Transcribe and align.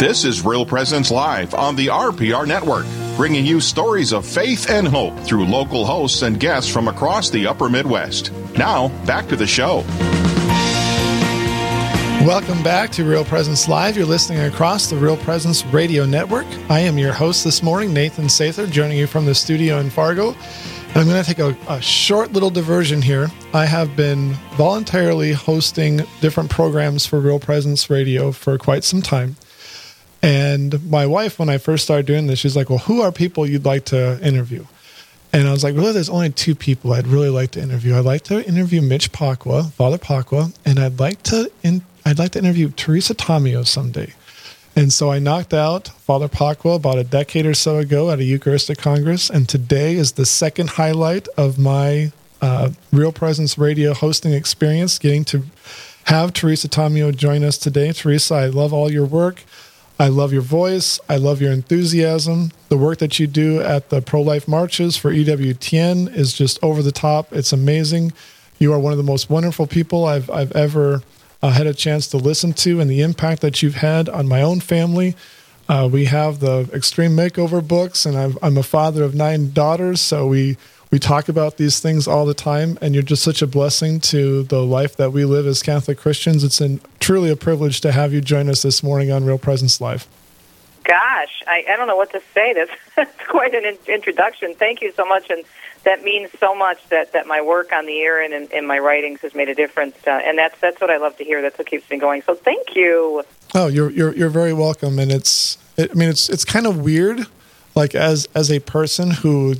This 0.00 0.24
is 0.24 0.46
Real 0.46 0.64
Presence 0.64 1.10
Live 1.10 1.52
on 1.52 1.76
the 1.76 1.88
RPR 1.88 2.48
Network, 2.48 2.86
bringing 3.18 3.44
you 3.44 3.60
stories 3.60 4.14
of 4.14 4.24
faith 4.24 4.70
and 4.70 4.88
hope 4.88 5.14
through 5.26 5.44
local 5.44 5.84
hosts 5.84 6.22
and 6.22 6.40
guests 6.40 6.72
from 6.72 6.88
across 6.88 7.28
the 7.28 7.46
upper 7.46 7.68
Midwest. 7.68 8.32
Now, 8.56 8.88
back 9.04 9.28
to 9.28 9.36
the 9.36 9.46
show. 9.46 9.84
Welcome 12.26 12.62
back 12.62 12.88
to 12.92 13.04
Real 13.04 13.26
Presence 13.26 13.68
Live. 13.68 13.94
You're 13.94 14.06
listening 14.06 14.40
across 14.40 14.88
the 14.88 14.96
Real 14.96 15.18
Presence 15.18 15.66
Radio 15.66 16.06
Network. 16.06 16.46
I 16.70 16.80
am 16.80 16.96
your 16.96 17.12
host 17.12 17.44
this 17.44 17.62
morning, 17.62 17.92
Nathan 17.92 18.28
Sather, 18.28 18.70
joining 18.70 18.96
you 18.96 19.06
from 19.06 19.26
the 19.26 19.34
studio 19.34 19.80
in 19.80 19.90
Fargo. 19.90 20.34
I'm 20.94 21.06
going 21.06 21.22
to 21.22 21.24
take 21.24 21.40
a, 21.40 21.54
a, 21.68 21.82
short 21.82 22.32
little 22.32 22.48
diversion 22.48 23.02
here. 23.02 23.28
I 23.52 23.66
have 23.66 23.94
been 23.96 24.32
voluntarily 24.56 25.32
hosting 25.34 26.00
different 26.22 26.48
programs 26.48 27.04
for 27.04 27.20
Real 27.20 27.38
Presence 27.38 27.90
Radio 27.90 28.32
for 28.32 28.56
quite 28.56 28.82
some 28.82 29.02
time. 29.02 29.36
And 30.22 30.90
my 30.90 31.06
wife, 31.06 31.38
when 31.38 31.48
I 31.48 31.58
first 31.58 31.84
started 31.84 32.06
doing 32.06 32.26
this, 32.26 32.38
she's 32.38 32.56
like, 32.56 32.68
Well, 32.68 32.78
who 32.78 33.00
are 33.00 33.12
people 33.12 33.46
you'd 33.46 33.64
like 33.64 33.86
to 33.86 34.20
interview? 34.26 34.66
And 35.32 35.46
I 35.46 35.52
was 35.52 35.64
like, 35.64 35.74
Really, 35.74 35.92
there's 35.92 36.10
only 36.10 36.30
two 36.30 36.54
people 36.54 36.92
I'd 36.92 37.06
really 37.06 37.30
like 37.30 37.52
to 37.52 37.62
interview. 37.62 37.96
I'd 37.96 38.04
like 38.04 38.22
to 38.24 38.46
interview 38.46 38.82
Mitch 38.82 39.12
Pacwa, 39.12 39.72
Father 39.72 39.98
Pacwa, 39.98 40.54
and 40.64 40.78
I'd 40.78 41.00
like 41.00 41.22
to 41.24 41.50
in, 41.62 41.82
I'd 42.04 42.18
like 42.18 42.32
to 42.32 42.38
interview 42.38 42.70
Teresa 42.70 43.14
Tomeo 43.14 43.66
someday. 43.66 44.12
And 44.76 44.92
so 44.92 45.10
I 45.10 45.18
knocked 45.18 45.52
out 45.52 45.88
Father 45.88 46.28
Pacwa 46.28 46.76
about 46.76 46.98
a 46.98 47.04
decade 47.04 47.44
or 47.44 47.54
so 47.54 47.78
ago 47.78 48.10
at 48.10 48.20
a 48.20 48.24
Eucharistic 48.24 48.78
Congress. 48.78 49.28
And 49.28 49.48
today 49.48 49.94
is 49.94 50.12
the 50.12 50.24
second 50.24 50.70
highlight 50.70 51.26
of 51.36 51.58
my 51.58 52.12
uh, 52.40 52.70
Real 52.92 53.12
Presence 53.12 53.58
Radio 53.58 53.94
hosting 53.94 54.32
experience, 54.32 54.98
getting 54.98 55.24
to 55.26 55.44
have 56.04 56.32
Teresa 56.32 56.68
Tomeo 56.68 57.14
join 57.14 57.42
us 57.42 57.58
today. 57.58 57.92
Teresa, 57.92 58.34
I 58.34 58.46
love 58.46 58.72
all 58.72 58.90
your 58.90 59.04
work. 59.04 59.42
I 60.00 60.08
love 60.08 60.32
your 60.32 60.40
voice. 60.40 60.98
I 61.10 61.16
love 61.16 61.42
your 61.42 61.52
enthusiasm. 61.52 62.52
The 62.70 62.78
work 62.78 62.96
that 63.00 63.18
you 63.18 63.26
do 63.26 63.60
at 63.60 63.90
the 63.90 64.00
pro 64.00 64.22
life 64.22 64.48
marches 64.48 64.96
for 64.96 65.12
EWTN 65.12 66.16
is 66.16 66.32
just 66.32 66.58
over 66.62 66.82
the 66.82 66.90
top. 66.90 67.34
It's 67.34 67.52
amazing. 67.52 68.14
You 68.58 68.72
are 68.72 68.78
one 68.78 68.92
of 68.92 68.96
the 68.96 69.04
most 69.04 69.28
wonderful 69.28 69.66
people 69.66 70.06
I've, 70.06 70.30
I've 70.30 70.52
ever 70.52 71.02
uh, 71.42 71.50
had 71.50 71.66
a 71.66 71.74
chance 71.74 72.06
to 72.08 72.16
listen 72.16 72.54
to, 72.54 72.80
and 72.80 72.90
the 72.90 73.02
impact 73.02 73.42
that 73.42 73.62
you've 73.62 73.74
had 73.74 74.08
on 74.08 74.26
my 74.26 74.40
own 74.40 74.60
family. 74.60 75.16
Uh, 75.68 75.86
we 75.92 76.06
have 76.06 76.40
the 76.40 76.70
Extreme 76.72 77.10
Makeover 77.10 77.66
books, 77.66 78.06
and 78.06 78.16
i 78.16 78.32
I'm 78.40 78.56
a 78.56 78.62
father 78.62 79.04
of 79.04 79.14
nine 79.14 79.52
daughters, 79.52 80.00
so 80.00 80.26
we 80.26 80.56
we 80.90 80.98
talk 80.98 81.28
about 81.28 81.56
these 81.56 81.78
things 81.78 82.08
all 82.08 82.26
the 82.26 82.34
time, 82.34 82.76
and 82.80 82.94
you're 82.94 83.02
just 83.02 83.22
such 83.22 83.42
a 83.42 83.46
blessing 83.46 84.00
to 84.00 84.42
the 84.42 84.64
life 84.64 84.96
that 84.96 85.12
we 85.12 85.24
live 85.24 85.46
as 85.46 85.62
Catholic 85.62 85.98
Christians. 85.98 86.42
It's 86.42 86.60
an, 86.60 86.80
truly 86.98 87.30
a 87.30 87.36
privilege 87.36 87.80
to 87.82 87.92
have 87.92 88.12
you 88.12 88.20
join 88.20 88.48
us 88.48 88.62
this 88.62 88.82
morning 88.82 89.12
on 89.12 89.24
Real 89.24 89.38
Presence 89.38 89.80
Live. 89.80 90.08
Gosh, 90.82 91.42
I, 91.46 91.64
I 91.68 91.76
don't 91.76 91.86
know 91.86 91.96
what 91.96 92.10
to 92.10 92.22
say. 92.34 92.52
That's, 92.54 92.70
that's 92.96 93.28
quite 93.28 93.54
an 93.54 93.64
in- 93.64 93.94
introduction. 93.94 94.54
Thank 94.54 94.82
you 94.82 94.92
so 94.92 95.04
much, 95.04 95.30
and 95.30 95.44
that 95.84 96.02
means 96.02 96.30
so 96.40 96.54
much 96.54 96.84
that, 96.88 97.12
that 97.12 97.28
my 97.28 97.40
work 97.40 97.72
on 97.72 97.86
the 97.86 98.00
air 98.00 98.22
and 98.22 98.50
in, 98.50 98.66
my 98.66 98.78
writings 98.80 99.20
has 99.20 99.34
made 99.34 99.48
a 99.48 99.54
difference, 99.54 99.94
uh, 100.06 100.10
and 100.10 100.36
that's 100.36 100.58
that's 100.60 100.80
what 100.80 100.90
I 100.90 100.96
love 100.96 101.16
to 101.18 101.24
hear. 101.24 101.40
That's 101.40 101.56
what 101.56 101.68
keeps 101.68 101.88
me 101.88 101.98
going. 101.98 102.22
So 102.22 102.34
thank 102.34 102.74
you. 102.74 103.22
Oh, 103.54 103.68
you're 103.68 103.90
you're 103.90 104.14
you're 104.14 104.30
very 104.30 104.52
welcome, 104.52 104.98
and 104.98 105.12
it's 105.12 105.56
it, 105.76 105.90
I 105.92 105.94
mean 105.94 106.08
it's 106.08 106.28
it's 106.28 106.44
kind 106.44 106.66
of 106.66 106.80
weird, 106.80 107.26
like 107.74 107.94
as 107.94 108.28
as 108.34 108.50
a 108.50 108.58
person 108.58 109.10
who 109.12 109.54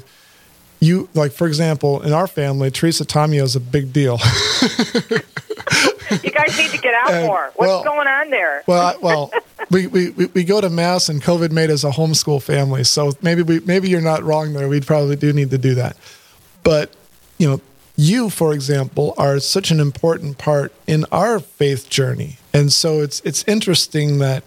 you 0.81 1.09
like 1.15 1.33
for 1.33 1.47
example 1.47 2.03
in 2.03 2.13
our 2.13 2.27
family 2.27 2.71
teresa 2.71 3.05
tomeo 3.05 3.43
is 3.43 3.57
a 3.57 3.61
big 3.61 3.93
deal. 3.93 4.19
You 6.25 6.33
guys 6.33 6.59
need 6.59 6.71
to 6.71 6.79
get 6.79 6.93
out 6.93 7.13
and, 7.13 7.27
more. 7.27 7.53
What's 7.55 7.69
well, 7.69 7.85
going 7.85 8.09
on 8.09 8.31
there? 8.31 8.65
well 8.67 8.99
well 9.01 9.31
we, 9.71 9.87
we, 9.87 10.11
we 10.11 10.43
go 10.43 10.61
to 10.61 10.69
mass 10.69 11.09
and 11.09 11.23
covid 11.23 11.53
made 11.53 11.71
us 11.71 11.85
a 11.85 11.91
homeschool 11.91 12.43
family. 12.43 12.83
So 12.85 13.13
maybe 13.23 13.43
we 13.43 13.61
maybe 13.61 13.89
you're 13.89 14.01
not 14.01 14.25
wrong 14.25 14.53
there. 14.53 14.69
We 14.69 14.81
probably 14.81 15.17
do 15.17 15.33
need 15.33 15.51
to 15.51 15.59
do 15.59 15.77
that. 15.77 15.97
But 16.65 16.93
you 17.39 17.49
know 17.49 17.61
you 17.97 18.29
for 18.29 18.53
example 18.53 19.15
are 19.19 19.39
such 19.39 19.71
an 19.71 19.79
important 19.79 20.39
part 20.39 20.73
in 20.87 21.05
our 21.13 21.39
faith 21.39 21.89
journey. 21.89 22.39
And 22.53 22.73
so 22.73 23.01
it's 23.01 23.21
it's 23.21 23.45
interesting 23.47 24.19
that 24.19 24.43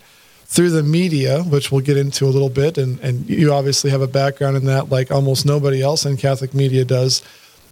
through 0.54 0.70
the 0.70 0.84
media, 0.84 1.42
which 1.42 1.72
we'll 1.72 1.82
get 1.82 1.98
into 1.98 2.26
a 2.26 2.30
little 2.30 2.50
bit, 2.50 2.78
and, 2.78 3.00
and 3.00 3.28
you 3.28 3.52
obviously 3.52 3.90
have 3.90 4.02
a 4.02 4.08
background 4.08 4.56
in 4.56 4.66
that 4.66 4.90
like 4.90 5.10
almost 5.10 5.48
nobody 5.48 5.82
else 5.82 6.06
in 6.06 6.16
Catholic 6.16 6.54
media 6.54 6.86
does. 6.86 7.24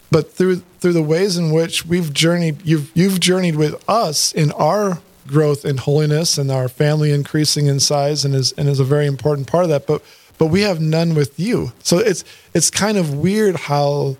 But 0.10 0.34
through 0.34 0.64
through 0.80 0.94
the 0.94 1.04
ways 1.04 1.38
in 1.38 1.52
which 1.52 1.86
we've 1.86 2.12
journeyed, 2.12 2.66
you've 2.66 2.92
you've 2.96 3.20
journeyed 3.20 3.56
with 3.56 3.88
us 3.88 4.34
in 4.34 4.52
our 4.54 5.00
growth 5.28 5.64
in 5.64 5.78
holiness 5.78 6.40
and 6.40 6.50
our 6.50 6.68
family 6.68 7.12
increasing 7.12 7.68
in 7.68 7.80
size 7.80 8.26
and 8.26 8.34
is 8.34 8.52
and 8.54 8.68
is 8.68 8.80
a 8.80 8.84
very 8.84 9.06
important 9.06 9.46
part 9.46 9.64
of 9.64 9.70
that. 9.70 9.86
But 9.86 10.02
but 10.40 10.48
we 10.48 10.62
have 10.62 10.82
none 10.82 11.14
with 11.14 11.40
you. 11.40 11.74
So 11.84 12.00
it's 12.00 12.24
it's 12.56 12.72
kind 12.72 12.98
of 12.98 13.14
weird 13.14 13.58
how 13.58 14.18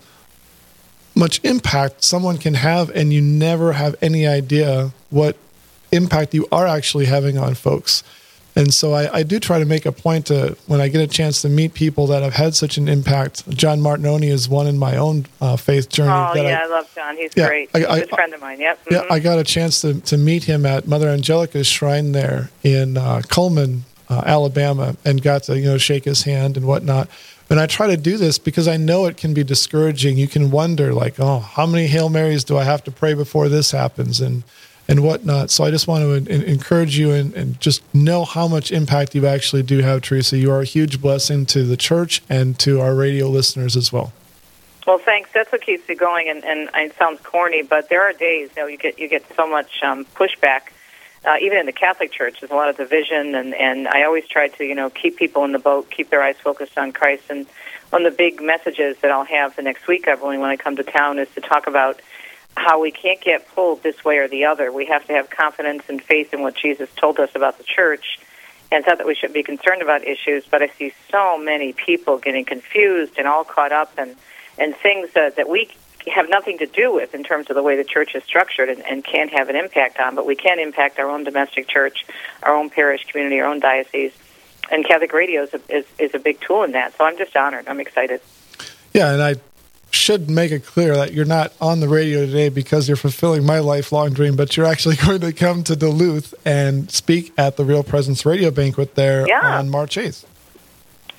much 1.16 1.44
impact 1.44 2.04
someone 2.04 2.38
can 2.38 2.54
have 2.54 2.90
and 2.90 3.12
you 3.12 3.20
never 3.20 3.72
have 3.72 3.96
any 4.00 4.24
idea 4.24 4.92
what 5.10 5.36
impact 5.90 6.32
you 6.32 6.46
are 6.52 6.68
actually 6.68 7.06
having 7.06 7.36
on 7.36 7.56
folks. 7.56 8.04
And 8.54 8.72
so 8.72 8.92
I, 8.92 9.18
I, 9.18 9.22
do 9.22 9.40
try 9.40 9.58
to 9.58 9.64
make 9.64 9.86
a 9.86 9.92
point 9.92 10.26
to 10.26 10.56
when 10.66 10.80
I 10.80 10.88
get 10.88 11.00
a 11.00 11.06
chance 11.06 11.40
to 11.42 11.48
meet 11.48 11.72
people 11.72 12.06
that 12.08 12.22
have 12.22 12.34
had 12.34 12.54
such 12.54 12.76
an 12.76 12.86
impact. 12.86 13.48
John 13.48 13.80
Martignoni 13.80 14.30
is 14.30 14.46
one 14.46 14.66
in 14.66 14.78
my 14.78 14.96
own 14.98 15.26
uh, 15.40 15.56
faith 15.56 15.88
journey. 15.88 16.10
Oh 16.10 16.34
yeah, 16.34 16.60
I, 16.60 16.64
I, 16.64 16.66
love 16.66 16.94
John. 16.94 17.16
He's 17.16 17.32
yeah, 17.34 17.48
great. 17.48 17.70
He's 17.74 17.84
a 17.84 18.06
friend 18.08 18.34
of 18.34 18.40
mine. 18.42 18.60
Yep. 18.60 18.84
Mm-hmm. 18.84 18.94
Yeah, 18.94 19.04
I 19.10 19.20
got 19.20 19.38
a 19.38 19.44
chance 19.44 19.80
to, 19.80 20.00
to 20.02 20.18
meet 20.18 20.44
him 20.44 20.66
at 20.66 20.86
Mother 20.86 21.08
Angelica's 21.08 21.66
shrine 21.66 22.12
there 22.12 22.50
in 22.62 22.98
uh, 22.98 23.22
Cullman, 23.28 23.84
uh, 24.10 24.22
Alabama, 24.26 24.96
and 25.04 25.22
got 25.22 25.44
to 25.44 25.58
you 25.58 25.64
know 25.64 25.78
shake 25.78 26.04
his 26.04 26.24
hand 26.24 26.58
and 26.58 26.66
whatnot. 26.66 27.08
And 27.48 27.58
I 27.58 27.66
try 27.66 27.86
to 27.86 27.96
do 27.96 28.16
this 28.18 28.38
because 28.38 28.68
I 28.68 28.76
know 28.76 29.06
it 29.06 29.16
can 29.16 29.34
be 29.34 29.44
discouraging. 29.44 30.16
You 30.16 30.28
can 30.28 30.50
wonder 30.50 30.92
like, 30.94 31.18
oh, 31.18 31.38
how 31.38 31.66
many 31.66 31.86
Hail 31.86 32.08
Marys 32.08 32.44
do 32.44 32.56
I 32.56 32.64
have 32.64 32.84
to 32.84 32.90
pray 32.90 33.14
before 33.14 33.48
this 33.48 33.70
happens? 33.70 34.20
And 34.20 34.42
and 34.92 35.02
whatnot. 35.02 35.50
So 35.50 35.64
I 35.64 35.70
just 35.70 35.88
want 35.88 36.26
to 36.26 36.50
encourage 36.50 36.98
you 36.98 37.12
and, 37.12 37.32
and, 37.32 37.58
just 37.58 37.82
know 37.94 38.26
how 38.26 38.46
much 38.46 38.70
impact 38.70 39.14
you 39.14 39.26
actually 39.26 39.62
do 39.62 39.78
have, 39.78 40.02
Teresa. 40.02 40.36
You 40.36 40.52
are 40.52 40.60
a 40.60 40.66
huge 40.66 41.00
blessing 41.00 41.46
to 41.46 41.64
the 41.64 41.78
church 41.78 42.22
and 42.28 42.58
to 42.58 42.78
our 42.78 42.94
radio 42.94 43.26
listeners 43.28 43.74
as 43.74 43.90
well. 43.90 44.12
Well, 44.86 44.98
thanks. 44.98 45.30
That's 45.32 45.50
what 45.50 45.62
keeps 45.62 45.88
me 45.88 45.94
going. 45.94 46.28
And, 46.28 46.44
and 46.44 46.68
it 46.74 46.94
sounds 46.98 47.22
corny, 47.22 47.62
but 47.62 47.88
there 47.88 48.02
are 48.02 48.12
days 48.12 48.50
you 48.54 48.62
know 48.62 48.68
you 48.68 48.76
get 48.76 48.98
you 48.98 49.08
get 49.08 49.24
so 49.34 49.46
much 49.46 49.82
um, 49.82 50.04
pushback. 50.14 50.72
Uh, 51.24 51.36
even 51.40 51.56
in 51.56 51.66
the 51.66 51.72
Catholic 51.72 52.12
Church, 52.12 52.40
there's 52.40 52.50
a 52.50 52.54
lot 52.54 52.68
of 52.68 52.76
division, 52.76 53.34
and 53.34 53.54
and 53.54 53.88
I 53.88 54.02
always 54.02 54.26
try 54.26 54.48
to 54.48 54.64
you 54.64 54.74
know 54.74 54.90
keep 54.90 55.16
people 55.16 55.44
in 55.44 55.52
the 55.52 55.58
boat, 55.58 55.90
keep 55.90 56.10
their 56.10 56.22
eyes 56.22 56.36
focused 56.36 56.76
on 56.76 56.92
Christ. 56.92 57.22
And 57.30 57.46
one 57.90 58.04
of 58.04 58.12
the 58.12 58.18
big 58.18 58.42
messages 58.42 58.98
that 58.98 59.10
I'll 59.10 59.24
have 59.24 59.56
the 59.56 59.62
next 59.62 59.86
week, 59.86 60.06
Evelyn, 60.06 60.40
when 60.40 60.50
I 60.50 60.56
come 60.56 60.76
to 60.76 60.82
town, 60.82 61.18
is 61.18 61.28
to 61.36 61.40
talk 61.40 61.66
about 61.66 62.00
how 62.56 62.80
we 62.80 62.90
can't 62.90 63.20
get 63.20 63.48
pulled 63.54 63.82
this 63.82 64.04
way 64.04 64.18
or 64.18 64.28
the 64.28 64.44
other. 64.44 64.70
We 64.70 64.86
have 64.86 65.06
to 65.06 65.12
have 65.12 65.30
confidence 65.30 65.84
and 65.88 66.02
faith 66.02 66.32
in 66.34 66.42
what 66.42 66.54
Jesus 66.54 66.88
told 66.96 67.18
us 67.18 67.30
about 67.34 67.58
the 67.58 67.64
church. 67.64 68.18
And 68.70 68.84
not 68.86 68.98
that 68.98 69.06
we 69.06 69.14
shouldn't 69.14 69.34
be 69.34 69.42
concerned 69.42 69.82
about 69.82 70.06
issues, 70.06 70.44
but 70.50 70.62
I 70.62 70.68
see 70.78 70.94
so 71.10 71.36
many 71.36 71.72
people 71.72 72.18
getting 72.18 72.44
confused 72.44 73.14
and 73.18 73.26
all 73.26 73.44
caught 73.44 73.72
up 73.72 73.92
and 73.98 74.16
and 74.58 74.76
things 74.76 75.10
that, 75.14 75.36
that 75.36 75.48
we 75.48 75.70
have 76.06 76.28
nothing 76.28 76.58
to 76.58 76.66
do 76.66 76.92
with 76.92 77.14
in 77.14 77.22
terms 77.22 77.48
of 77.48 77.56
the 77.56 77.62
way 77.62 77.76
the 77.76 77.84
church 77.84 78.14
is 78.14 78.22
structured 78.24 78.68
and, 78.68 78.84
and 78.84 79.04
can't 79.04 79.30
have 79.30 79.48
an 79.48 79.56
impact 79.56 79.98
on, 79.98 80.14
but 80.14 80.26
we 80.26 80.34
can 80.34 80.58
impact 80.58 80.98
our 80.98 81.08
own 81.08 81.24
domestic 81.24 81.68
church, 81.68 82.04
our 82.42 82.54
own 82.54 82.70
parish 82.70 83.04
community, 83.06 83.40
our 83.40 83.46
own 83.46 83.60
diocese. 83.60 84.12
And 84.70 84.86
Catholic 84.86 85.12
Radio 85.12 85.42
is 85.42 85.54
a, 85.54 85.60
is, 85.74 85.86
is 85.98 86.14
a 86.14 86.18
big 86.18 86.40
tool 86.40 86.64
in 86.64 86.72
that. 86.72 86.96
So 86.96 87.04
I'm 87.04 87.16
just 87.16 87.36
honored. 87.36 87.68
I'm 87.68 87.80
excited. 87.80 88.20
Yeah, 88.92 89.12
and 89.12 89.22
I 89.22 89.36
should 89.94 90.30
make 90.30 90.50
it 90.50 90.64
clear 90.64 90.96
that 90.96 91.12
you're 91.12 91.24
not 91.24 91.52
on 91.60 91.80
the 91.80 91.88
radio 91.88 92.24
today 92.24 92.48
because 92.48 92.88
you're 92.88 92.96
fulfilling 92.96 93.44
my 93.44 93.58
lifelong 93.58 94.12
dream, 94.12 94.36
but 94.36 94.56
you're 94.56 94.66
actually 94.66 94.96
going 95.06 95.20
to 95.20 95.32
come 95.32 95.62
to 95.64 95.76
Duluth 95.76 96.34
and 96.44 96.90
speak 96.90 97.32
at 97.36 97.56
the 97.56 97.64
Real 97.64 97.82
Presence 97.82 98.24
Radio 98.24 98.50
Banquet 98.50 98.94
there 98.94 99.26
yeah. 99.28 99.58
on 99.58 99.68
March 99.68 99.96
8th. 99.96 100.24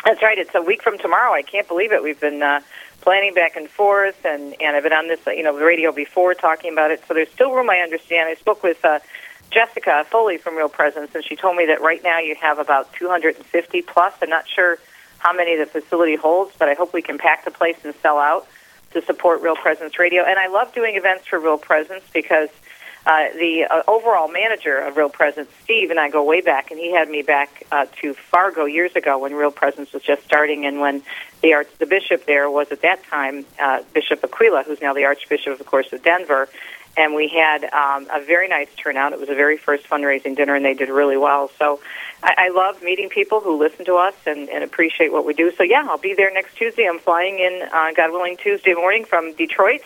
That's 0.03 0.21
right. 0.21 0.37
It's 0.37 0.53
a 0.53 0.61
week 0.61 0.81
from 0.81 0.97
tomorrow. 0.97 1.33
I 1.33 1.43
can't 1.43 1.67
believe 1.67 1.93
it. 1.93 2.03
We've 2.03 2.19
been 2.19 2.41
uh, 2.41 2.61
planning 3.01 3.33
back 3.33 3.55
and 3.55 3.69
forth, 3.69 4.25
and, 4.25 4.55
and 4.59 4.75
I've 4.75 4.83
been 4.83 4.91
on 4.91 5.07
this, 5.07 5.19
you 5.27 5.43
know, 5.43 5.57
the 5.57 5.63
radio 5.63 5.91
before 5.91 6.33
talking 6.33 6.73
about 6.73 6.91
it. 6.91 7.03
So 7.07 7.13
there's 7.13 7.29
still 7.29 7.53
room, 7.53 7.69
I 7.69 7.77
understand. 7.77 8.27
I 8.27 8.35
spoke 8.35 8.63
with 8.63 8.83
uh, 8.83 8.99
Jessica 9.51 10.05
Foley 10.09 10.37
from 10.37 10.57
Real 10.57 10.67
Presence, 10.67 11.11
and 11.13 11.23
she 11.23 11.35
told 11.35 11.55
me 11.55 11.67
that 11.67 11.81
right 11.81 12.03
now 12.03 12.19
you 12.19 12.35
have 12.35 12.59
about 12.59 12.91
250 12.93 13.81
plus. 13.83 14.13
I'm 14.21 14.29
not 14.29 14.47
sure 14.49 14.77
how 15.19 15.31
many 15.31 15.55
the 15.55 15.67
facility 15.67 16.15
holds, 16.15 16.53
but 16.59 16.67
I 16.67 16.73
hope 16.73 16.91
we 16.91 17.01
can 17.01 17.17
pack 17.17 17.45
the 17.45 17.51
place 17.51 17.77
and 17.85 17.95
sell 18.01 18.17
out 18.17 18.45
to 18.93 19.01
support 19.01 19.41
Real 19.41 19.55
Presence 19.55 19.99
Radio. 19.99 20.23
And 20.23 20.39
I 20.39 20.47
love 20.47 20.73
doing 20.73 20.95
events 20.95 21.27
for 21.27 21.39
Real 21.39 21.57
Presence 21.57 22.03
because 22.13 22.49
uh, 23.05 23.29
the 23.33 23.65
uh, 23.69 23.83
overall 23.87 24.29
manager 24.29 24.77
of 24.77 24.95
Real 24.95 25.09
Presence, 25.09 25.49
Steve, 25.63 25.89
and 25.89 25.99
I 25.99 26.09
go 26.09 26.23
way 26.23 26.39
back, 26.39 26.71
and 26.71 26.79
he 26.79 26.93
had 26.93 27.09
me 27.09 27.21
back 27.21 27.65
uh, 27.71 27.85
to 28.01 28.13
Fargo 28.13 28.65
years 28.65 28.95
ago 28.95 29.17
when 29.17 29.33
Real 29.33 29.51
Presence 29.51 29.91
was 29.91 30.03
just 30.03 30.23
starting, 30.23 30.65
and 30.65 30.79
when 30.79 31.03
the 31.41 31.53
arch 31.53 31.67
the 31.79 31.85
bishop 31.85 32.25
there 32.25 32.49
was 32.49 32.71
at 32.71 32.81
that 32.81 33.03
time 33.03 33.45
uh, 33.59 33.81
Bishop 33.93 34.23
Aquila, 34.23 34.63
who's 34.63 34.81
now 34.81 34.93
the 34.93 35.03
Archbishop, 35.03 35.59
of 35.59 35.65
course, 35.65 35.91
of 35.91 36.01
Denver. 36.01 36.47
And 36.95 37.15
we 37.15 37.27
had 37.27 37.63
um, 37.65 38.07
a 38.13 38.23
very 38.23 38.47
nice 38.47 38.67
turnout. 38.75 39.13
It 39.13 39.19
was 39.19 39.29
the 39.29 39.35
very 39.35 39.57
first 39.57 39.87
fundraising 39.89 40.35
dinner, 40.35 40.55
and 40.55 40.63
they 40.63 40.73
did 40.73 40.89
really 40.89 41.17
well. 41.17 41.49
So 41.57 41.79
I, 42.21 42.33
I 42.37 42.49
love 42.49 42.83
meeting 42.83 43.09
people 43.09 43.39
who 43.39 43.57
listen 43.57 43.85
to 43.85 43.95
us 43.95 44.13
and, 44.25 44.49
and 44.49 44.63
appreciate 44.63 45.11
what 45.11 45.25
we 45.25 45.33
do. 45.33 45.51
So 45.55 45.63
yeah, 45.63 45.85
I'll 45.89 45.97
be 45.97 46.13
there 46.13 46.31
next 46.31 46.55
Tuesday. 46.55 46.87
I'm 46.87 46.99
flying 46.99 47.39
in, 47.39 47.67
uh, 47.71 47.91
God 47.95 48.11
willing, 48.11 48.37
Tuesday 48.37 48.73
morning 48.73 49.05
from 49.05 49.33
Detroit, 49.33 49.81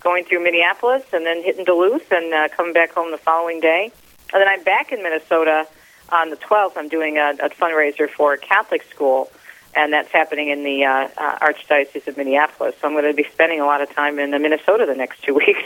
going 0.00 0.24
through 0.24 0.44
Minneapolis, 0.44 1.04
and 1.12 1.24
then 1.24 1.42
hitting 1.42 1.64
Duluth, 1.64 2.10
and 2.12 2.32
uh, 2.34 2.48
coming 2.54 2.72
back 2.72 2.92
home 2.92 3.10
the 3.10 3.18
following 3.18 3.60
day. 3.60 3.90
And 4.32 4.40
then 4.40 4.48
I'm 4.48 4.62
back 4.62 4.92
in 4.92 5.02
Minnesota 5.02 5.66
on 6.10 6.30
the 6.30 6.36
12th. 6.36 6.72
I'm 6.76 6.88
doing 6.88 7.16
a, 7.16 7.30
a 7.42 7.48
fundraiser 7.48 8.10
for 8.10 8.34
a 8.34 8.38
Catholic 8.38 8.82
school 8.90 9.30
and 9.74 9.92
that's 9.92 10.10
happening 10.10 10.48
in 10.48 10.64
the 10.64 10.84
uh, 10.84 11.08
uh, 11.16 11.38
Archdiocese 11.38 12.06
of 12.06 12.16
Minneapolis. 12.16 12.74
So 12.80 12.88
I'm 12.88 12.94
going 12.94 13.04
to 13.04 13.14
be 13.14 13.28
spending 13.32 13.60
a 13.60 13.64
lot 13.64 13.80
of 13.80 13.90
time 13.90 14.18
in 14.18 14.30
Minnesota 14.30 14.86
the 14.86 14.94
next 14.94 15.22
two 15.22 15.34
weeks. 15.46 15.62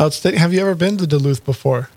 Outstanding. 0.00 0.40
Have 0.40 0.52
you 0.52 0.60
ever 0.60 0.74
been 0.74 0.96
to 0.98 1.06
Duluth 1.06 1.44
before? 1.44 1.88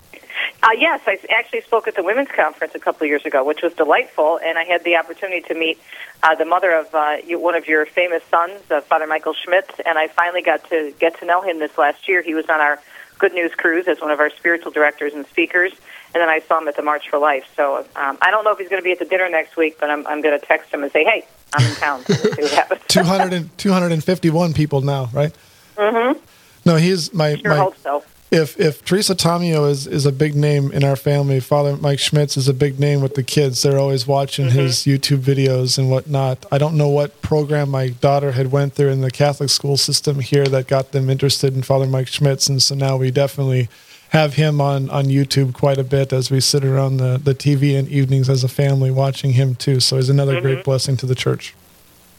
Uh, 0.64 0.70
yes, 0.78 1.02
I 1.08 1.18
actually 1.30 1.62
spoke 1.62 1.88
at 1.88 1.96
the 1.96 2.04
women's 2.04 2.30
conference 2.30 2.76
a 2.76 2.80
couple 2.80 3.06
of 3.06 3.10
years 3.10 3.26
ago, 3.26 3.44
which 3.44 3.64
was 3.64 3.74
delightful, 3.74 4.40
and 4.44 4.60
I 4.60 4.64
had 4.64 4.84
the 4.84 4.96
opportunity 4.96 5.42
to 5.42 5.56
meet 5.56 5.80
uh, 6.22 6.36
the 6.36 6.46
mother 6.46 6.72
of 6.72 6.94
uh, 6.94 7.18
you, 7.26 7.40
one 7.40 7.56
of 7.56 7.68
your 7.68 7.88
famous 7.88 8.24
sons, 8.30 8.60
uh, 8.70 8.82
Father 8.82 9.08
Michael 9.08 9.34
Schmitz, 9.34 9.72
and 9.86 9.98
I 9.98 10.08
finally 10.08 10.44
got 10.44 10.70
to 10.70 10.94
get 11.00 11.20
to 11.20 11.26
know 11.26 11.42
him 11.42 11.58
this 11.58 11.78
last 11.80 12.08
year. 12.08 12.22
He 12.22 12.36
was 12.36 12.46
on 12.48 12.62
our 12.62 12.80
Good 13.18 13.34
News 13.34 13.54
Cruise 13.56 13.88
as 13.88 14.02
one 14.02 14.12
of 14.12 14.20
our 14.20 14.30
spiritual 14.30 14.72
directors 14.72 15.14
and 15.14 15.26
speakers, 15.28 15.72
and 16.14 16.22
then 16.22 16.30
I 16.30 16.42
saw 16.42 16.60
him 16.60 16.68
at 16.68 16.76
the 16.76 16.84
March 16.84 17.10
for 17.10 17.18
Life. 17.18 17.46
So 17.56 17.78
um, 17.96 18.18
I 18.22 18.30
don't 18.30 18.44
know 18.44 18.52
if 18.52 18.60
he's 18.60 18.70
going 18.70 18.82
to 18.82 18.84
be 18.84 18.92
at 18.92 19.00
the 19.00 19.06
dinner 19.06 19.30
next 19.30 19.58
week, 19.58 19.78
but 19.80 19.90
I'm, 19.90 20.06
I'm 20.06 20.22
going 20.22 20.40
to 20.40 20.46
text 20.46 20.72
him 20.72 20.84
and 20.84 20.92
say, 20.92 21.04
hey, 21.04 21.26
I'm 21.54 21.66
in 21.68 21.76
town. 21.76 22.06
So 22.06 22.16
we'll 22.24 22.34
see 22.36 22.42
what 22.44 22.52
happens. 22.54 22.82
200 22.88 23.34
and, 23.34 23.58
251 23.58 24.54
people 24.54 24.82
now, 24.82 25.10
right? 25.14 25.34
Mm-hmm. 25.78 26.20
No, 26.66 26.76
he's 26.76 27.14
my. 27.14 27.36
Sure 27.36 27.50
my 27.52 27.58
hope 27.58 27.78
so. 27.78 28.04
If 28.30 28.58
if 28.58 28.86
Teresa 28.86 29.14
Tomeo 29.14 29.70
is, 29.70 29.88
is 29.88 30.06
a 30.06 30.12
big 30.14 30.36
name 30.36 30.72
in 30.72 30.86
our 30.86 30.96
family, 30.96 31.42
Father 31.42 31.76
Mike 31.76 32.00
Schmitz 32.00 32.38
is 32.38 32.48
a 32.48 32.54
big 32.54 32.80
name 32.80 33.02
with 33.02 33.16
the 33.16 33.24
kids. 33.24 33.62
They're 33.62 33.78
always 33.78 34.08
watching 34.08 34.46
Mm-hmm. 34.48 34.58
his 34.60 34.78
YouTube 34.86 35.20
videos 35.20 35.78
and 35.78 35.90
whatnot. 35.92 36.46
I 36.50 36.58
don't 36.58 36.78
know 36.78 36.88
what 36.88 37.22
program 37.22 37.70
my 37.70 37.90
daughter 37.90 38.32
had 38.32 38.50
went 38.54 38.74
through 38.74 38.90
in 38.90 39.02
the 39.02 39.12
Catholic 39.12 39.50
school 39.50 39.76
system 39.76 40.20
here 40.22 40.46
that 40.46 40.68
got 40.68 40.94
them 40.94 41.10
interested 41.10 41.54
in 41.56 41.62
Father 41.62 41.88
Mike 41.88 42.08
Schmitz, 42.08 42.48
and 42.48 42.62
so 42.64 42.74
now 42.74 42.96
we 42.96 43.12
definitely 43.12 43.68
have 44.12 44.34
him 44.36 44.60
on, 44.62 44.90
on 44.90 45.06
YouTube 45.06 45.54
quite 45.54 45.78
a 45.78 45.84
bit 45.84 46.12
as 46.14 46.30
we 46.30 46.40
sit 46.40 46.64
around 46.66 46.98
the, 46.98 47.18
the 47.18 47.34
TV 47.34 47.74
in 47.78 47.88
evenings 47.88 48.30
as 48.30 48.44
a 48.44 48.48
family 48.50 48.92
watching 48.92 49.34
him 49.34 49.56
too. 49.56 49.80
So 49.80 49.96
he's 49.96 50.10
another 50.10 50.34
Mm-hmm. 50.36 50.46
great 50.46 50.64
blessing 50.64 50.98
to 50.98 51.06
the 51.06 51.16
church. 51.16 51.54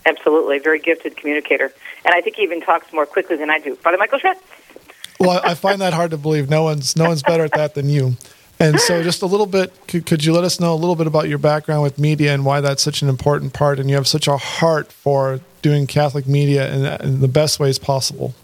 Absolutely, 0.04 0.58
very 0.58 0.78
gifted 0.80 1.16
communicator, 1.16 1.72
and 2.04 2.12
I 2.14 2.20
think 2.20 2.36
he 2.36 2.42
even 2.42 2.60
talks 2.60 2.92
more 2.92 3.06
quickly 3.06 3.36
than 3.36 3.50
I 3.50 3.58
do. 3.60 3.76
Father 3.76 3.96
Michael 3.98 4.18
Schmitz. 4.18 4.40
well, 5.20 5.40
I 5.44 5.54
find 5.54 5.80
that 5.80 5.92
hard 5.92 6.10
to 6.10 6.16
believe. 6.18 6.50
No 6.50 6.64
one's 6.64 6.96
no 6.96 7.06
one's 7.08 7.22
better 7.22 7.44
at 7.44 7.52
that 7.52 7.74
than 7.74 7.88
you. 7.88 8.16
And 8.58 8.78
so, 8.80 9.02
just 9.02 9.22
a 9.22 9.26
little 9.26 9.46
bit, 9.46 9.72
could, 9.88 10.06
could 10.06 10.24
you 10.24 10.32
let 10.32 10.44
us 10.44 10.60
know 10.60 10.72
a 10.72 10.76
little 10.76 10.94
bit 10.96 11.06
about 11.06 11.28
your 11.28 11.38
background 11.38 11.82
with 11.82 11.98
media 11.98 12.32
and 12.34 12.44
why 12.44 12.60
that's 12.60 12.82
such 12.82 13.02
an 13.02 13.08
important 13.08 13.52
part? 13.52 13.78
And 13.80 13.88
you 13.90 13.96
have 13.96 14.06
such 14.08 14.26
a 14.28 14.36
heart 14.36 14.92
for 14.92 15.40
doing 15.62 15.86
Catholic 15.86 16.26
media 16.26 16.72
in, 16.72 16.84
in 17.06 17.20
the 17.20 17.28
best 17.28 17.58
ways 17.60 17.78
possible. 17.78 18.34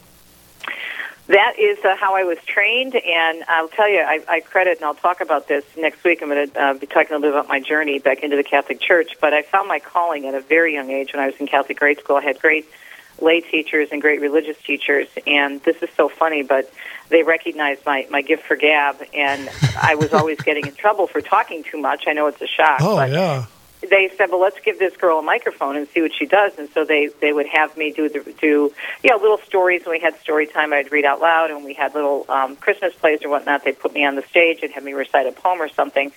That 1.28 1.58
is 1.58 1.78
uh, 1.84 1.94
how 1.94 2.16
I 2.16 2.24
was 2.24 2.38
trained, 2.46 2.96
and 2.96 3.44
I'll 3.48 3.68
tell 3.68 3.88
you, 3.88 4.00
I, 4.00 4.24
I 4.26 4.40
credit, 4.40 4.78
and 4.78 4.86
I'll 4.86 4.94
talk 4.94 5.20
about 5.20 5.46
this 5.46 5.62
next 5.76 6.02
week. 6.02 6.22
I'm 6.22 6.30
going 6.30 6.48
to 6.50 6.60
uh, 6.60 6.74
be 6.74 6.86
talking 6.86 7.12
a 7.12 7.18
little 7.18 7.20
bit 7.20 7.30
about 7.32 7.48
my 7.48 7.60
journey 7.60 7.98
back 7.98 8.22
into 8.22 8.36
the 8.36 8.42
Catholic 8.42 8.80
Church. 8.80 9.12
But 9.20 9.34
I 9.34 9.42
found 9.42 9.68
my 9.68 9.78
calling 9.78 10.24
at 10.24 10.34
a 10.34 10.40
very 10.40 10.72
young 10.72 10.90
age 10.90 11.12
when 11.12 11.22
I 11.22 11.26
was 11.26 11.36
in 11.36 11.46
Catholic 11.46 11.78
grade 11.78 11.98
school. 11.98 12.16
I 12.16 12.22
had 12.22 12.38
great 12.40 12.66
lay 13.20 13.42
teachers 13.42 13.88
and 13.92 14.00
great 14.00 14.22
religious 14.22 14.56
teachers, 14.62 15.06
and 15.26 15.62
this 15.64 15.82
is 15.82 15.90
so 15.96 16.08
funny, 16.08 16.42
but 16.42 16.72
they 17.10 17.22
recognized 17.22 17.84
my, 17.84 18.06
my 18.10 18.22
gift 18.22 18.44
for 18.44 18.56
gab, 18.56 18.96
and 19.12 19.50
I 19.82 19.96
was 19.96 20.14
always 20.14 20.40
getting 20.40 20.66
in 20.66 20.74
trouble 20.74 21.06
for 21.06 21.20
talking 21.20 21.62
too 21.62 21.78
much. 21.78 22.04
I 22.06 22.12
know 22.12 22.28
it's 22.28 22.40
a 22.40 22.46
shock. 22.46 22.80
Oh 22.80 22.96
but 22.96 23.10
yeah, 23.10 23.44
they 23.80 24.10
said, 24.16 24.30
"Well, 24.30 24.40
let's 24.40 24.58
give 24.60 24.78
this 24.78 24.96
girl 24.96 25.18
a 25.18 25.22
microphone 25.22 25.76
and 25.76 25.88
see 25.88 26.02
what 26.02 26.12
she 26.12 26.26
does." 26.26 26.58
And 26.58 26.68
so 26.70 26.84
they 26.84 27.08
they 27.20 27.32
would 27.32 27.46
have 27.46 27.76
me 27.76 27.92
do 27.92 28.08
the 28.08 28.20
do 28.40 28.72
you 29.02 29.10
know 29.10 29.16
little 29.16 29.38
stories. 29.38 29.84
When 29.84 29.92
we 29.92 30.00
had 30.00 30.18
story 30.20 30.46
time, 30.46 30.72
I'd 30.72 30.90
read 30.90 31.04
out 31.04 31.20
loud, 31.20 31.50
and 31.50 31.64
we 31.64 31.74
had 31.74 31.94
little 31.94 32.26
um, 32.28 32.56
Christmas 32.56 32.94
plays 32.94 33.22
or 33.24 33.28
whatnot. 33.28 33.64
They'd 33.64 33.78
put 33.78 33.92
me 33.94 34.04
on 34.04 34.16
the 34.16 34.22
stage 34.22 34.60
and 34.62 34.72
have 34.72 34.82
me 34.82 34.94
recite 34.94 35.26
a 35.26 35.32
poem 35.32 35.62
or 35.62 35.68
something, 35.68 36.10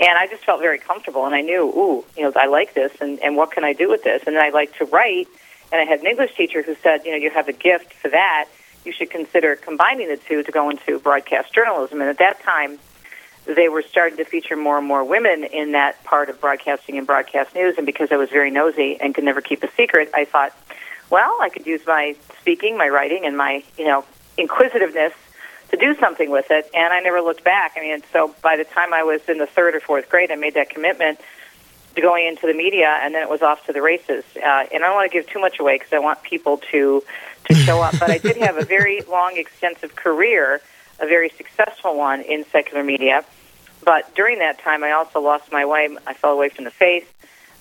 and 0.00 0.18
I 0.18 0.26
just 0.26 0.44
felt 0.44 0.60
very 0.60 0.78
comfortable. 0.78 1.24
And 1.26 1.34
I 1.34 1.40
knew, 1.40 1.64
ooh, 1.64 2.04
you 2.16 2.24
know, 2.24 2.32
I 2.36 2.46
like 2.46 2.74
this, 2.74 2.92
and 3.00 3.20
and 3.20 3.36
what 3.36 3.52
can 3.52 3.64
I 3.64 3.72
do 3.72 3.88
with 3.88 4.02
this? 4.02 4.22
And 4.26 4.34
then 4.36 4.44
I 4.44 4.50
like 4.50 4.76
to 4.78 4.84
write, 4.84 5.28
and 5.72 5.80
I 5.80 5.84
had 5.84 6.00
an 6.00 6.06
English 6.06 6.34
teacher 6.34 6.62
who 6.62 6.74
said, 6.82 7.04
you 7.04 7.12
know, 7.12 7.18
you 7.18 7.30
have 7.30 7.48
a 7.48 7.52
gift 7.52 7.92
for 7.92 8.08
that. 8.08 8.48
You 8.84 8.92
should 8.92 9.10
consider 9.10 9.56
combining 9.56 10.08
the 10.08 10.18
two 10.18 10.42
to 10.42 10.52
go 10.52 10.68
into 10.68 10.98
broadcast 10.98 11.54
journalism. 11.54 12.00
And 12.00 12.10
at 12.10 12.18
that 12.18 12.42
time 12.42 12.78
they 13.44 13.68
were 13.68 13.82
starting 13.82 14.18
to 14.18 14.24
feature 14.24 14.56
more 14.56 14.78
and 14.78 14.86
more 14.86 15.04
women 15.04 15.44
in 15.44 15.72
that 15.72 16.02
part 16.04 16.28
of 16.30 16.40
broadcasting 16.40 16.98
and 16.98 17.06
broadcast 17.06 17.54
news. 17.54 17.76
And 17.76 17.86
because 17.86 18.10
I 18.10 18.16
was 18.16 18.30
very 18.30 18.50
nosy 18.50 18.98
and 19.00 19.14
could 19.14 19.24
never 19.24 19.40
keep 19.40 19.62
a 19.62 19.70
secret, 19.72 20.10
I 20.14 20.24
thought, 20.24 20.56
well, 21.10 21.38
I 21.40 21.48
could 21.48 21.66
use 21.66 21.82
my 21.86 22.16
speaking, 22.40 22.76
my 22.78 22.88
writing, 22.88 23.24
and 23.24 23.36
my 23.36 23.62
you 23.78 23.84
know 23.84 24.04
inquisitiveness 24.36 25.12
to 25.70 25.76
do 25.76 25.94
something 25.96 26.30
with 26.30 26.46
it. 26.50 26.70
And 26.74 26.92
I 26.92 27.00
never 27.00 27.20
looked 27.20 27.44
back. 27.44 27.74
I 27.76 27.80
mean, 27.80 28.02
so 28.12 28.34
by 28.42 28.56
the 28.56 28.64
time 28.64 28.92
I 28.92 29.02
was 29.02 29.20
in 29.28 29.38
the 29.38 29.46
third 29.46 29.74
or 29.74 29.80
fourth 29.80 30.08
grade, 30.08 30.30
I 30.30 30.36
made 30.36 30.54
that 30.54 30.70
commitment 30.70 31.20
to 31.94 32.00
going 32.00 32.26
into 32.26 32.46
the 32.46 32.54
media, 32.54 32.98
and 33.02 33.14
then 33.14 33.22
it 33.22 33.30
was 33.30 33.42
off 33.42 33.64
to 33.66 33.72
the 33.72 33.82
races. 33.82 34.24
Uh, 34.36 34.66
and 34.72 34.82
I 34.82 34.86
don't 34.86 34.94
want 34.94 35.10
to 35.10 35.16
give 35.16 35.28
too 35.28 35.40
much 35.40 35.60
away 35.60 35.76
because 35.76 35.92
I 35.92 35.98
want 35.98 36.22
people 36.22 36.58
to 36.72 37.02
to 37.46 37.54
show 37.54 37.82
up. 37.82 37.94
But 37.98 38.10
I 38.10 38.18
did 38.18 38.36
have 38.38 38.56
a 38.56 38.64
very 38.64 39.02
long, 39.02 39.36
extensive 39.36 39.94
career, 39.94 40.60
a 41.00 41.06
very 41.06 41.30
successful 41.30 41.96
one 41.96 42.20
in 42.20 42.44
secular 42.46 42.84
media. 42.84 43.24
But 43.84 44.14
during 44.14 44.38
that 44.38 44.58
time, 44.60 44.82
I 44.82 44.92
also 44.92 45.20
lost 45.20 45.52
my 45.52 45.66
way. 45.66 45.88
I 46.06 46.14
fell 46.14 46.32
away 46.32 46.48
from 46.48 46.64
the 46.64 46.70
faith. 46.70 47.12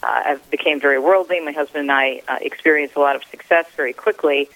Uh, 0.02 0.08
I 0.08 0.38
became 0.52 0.80
very 0.80 1.00
worldly. 1.00 1.40
My 1.40 1.52
husband 1.52 1.82
and 1.82 1.92
I 1.92 2.22
uh, 2.28 2.38
experienced 2.42 2.96
a 2.96 3.00
lot 3.00 3.16
of 3.16 3.24
success 3.26 3.66
very 3.76 3.94
quickly, 3.94 4.50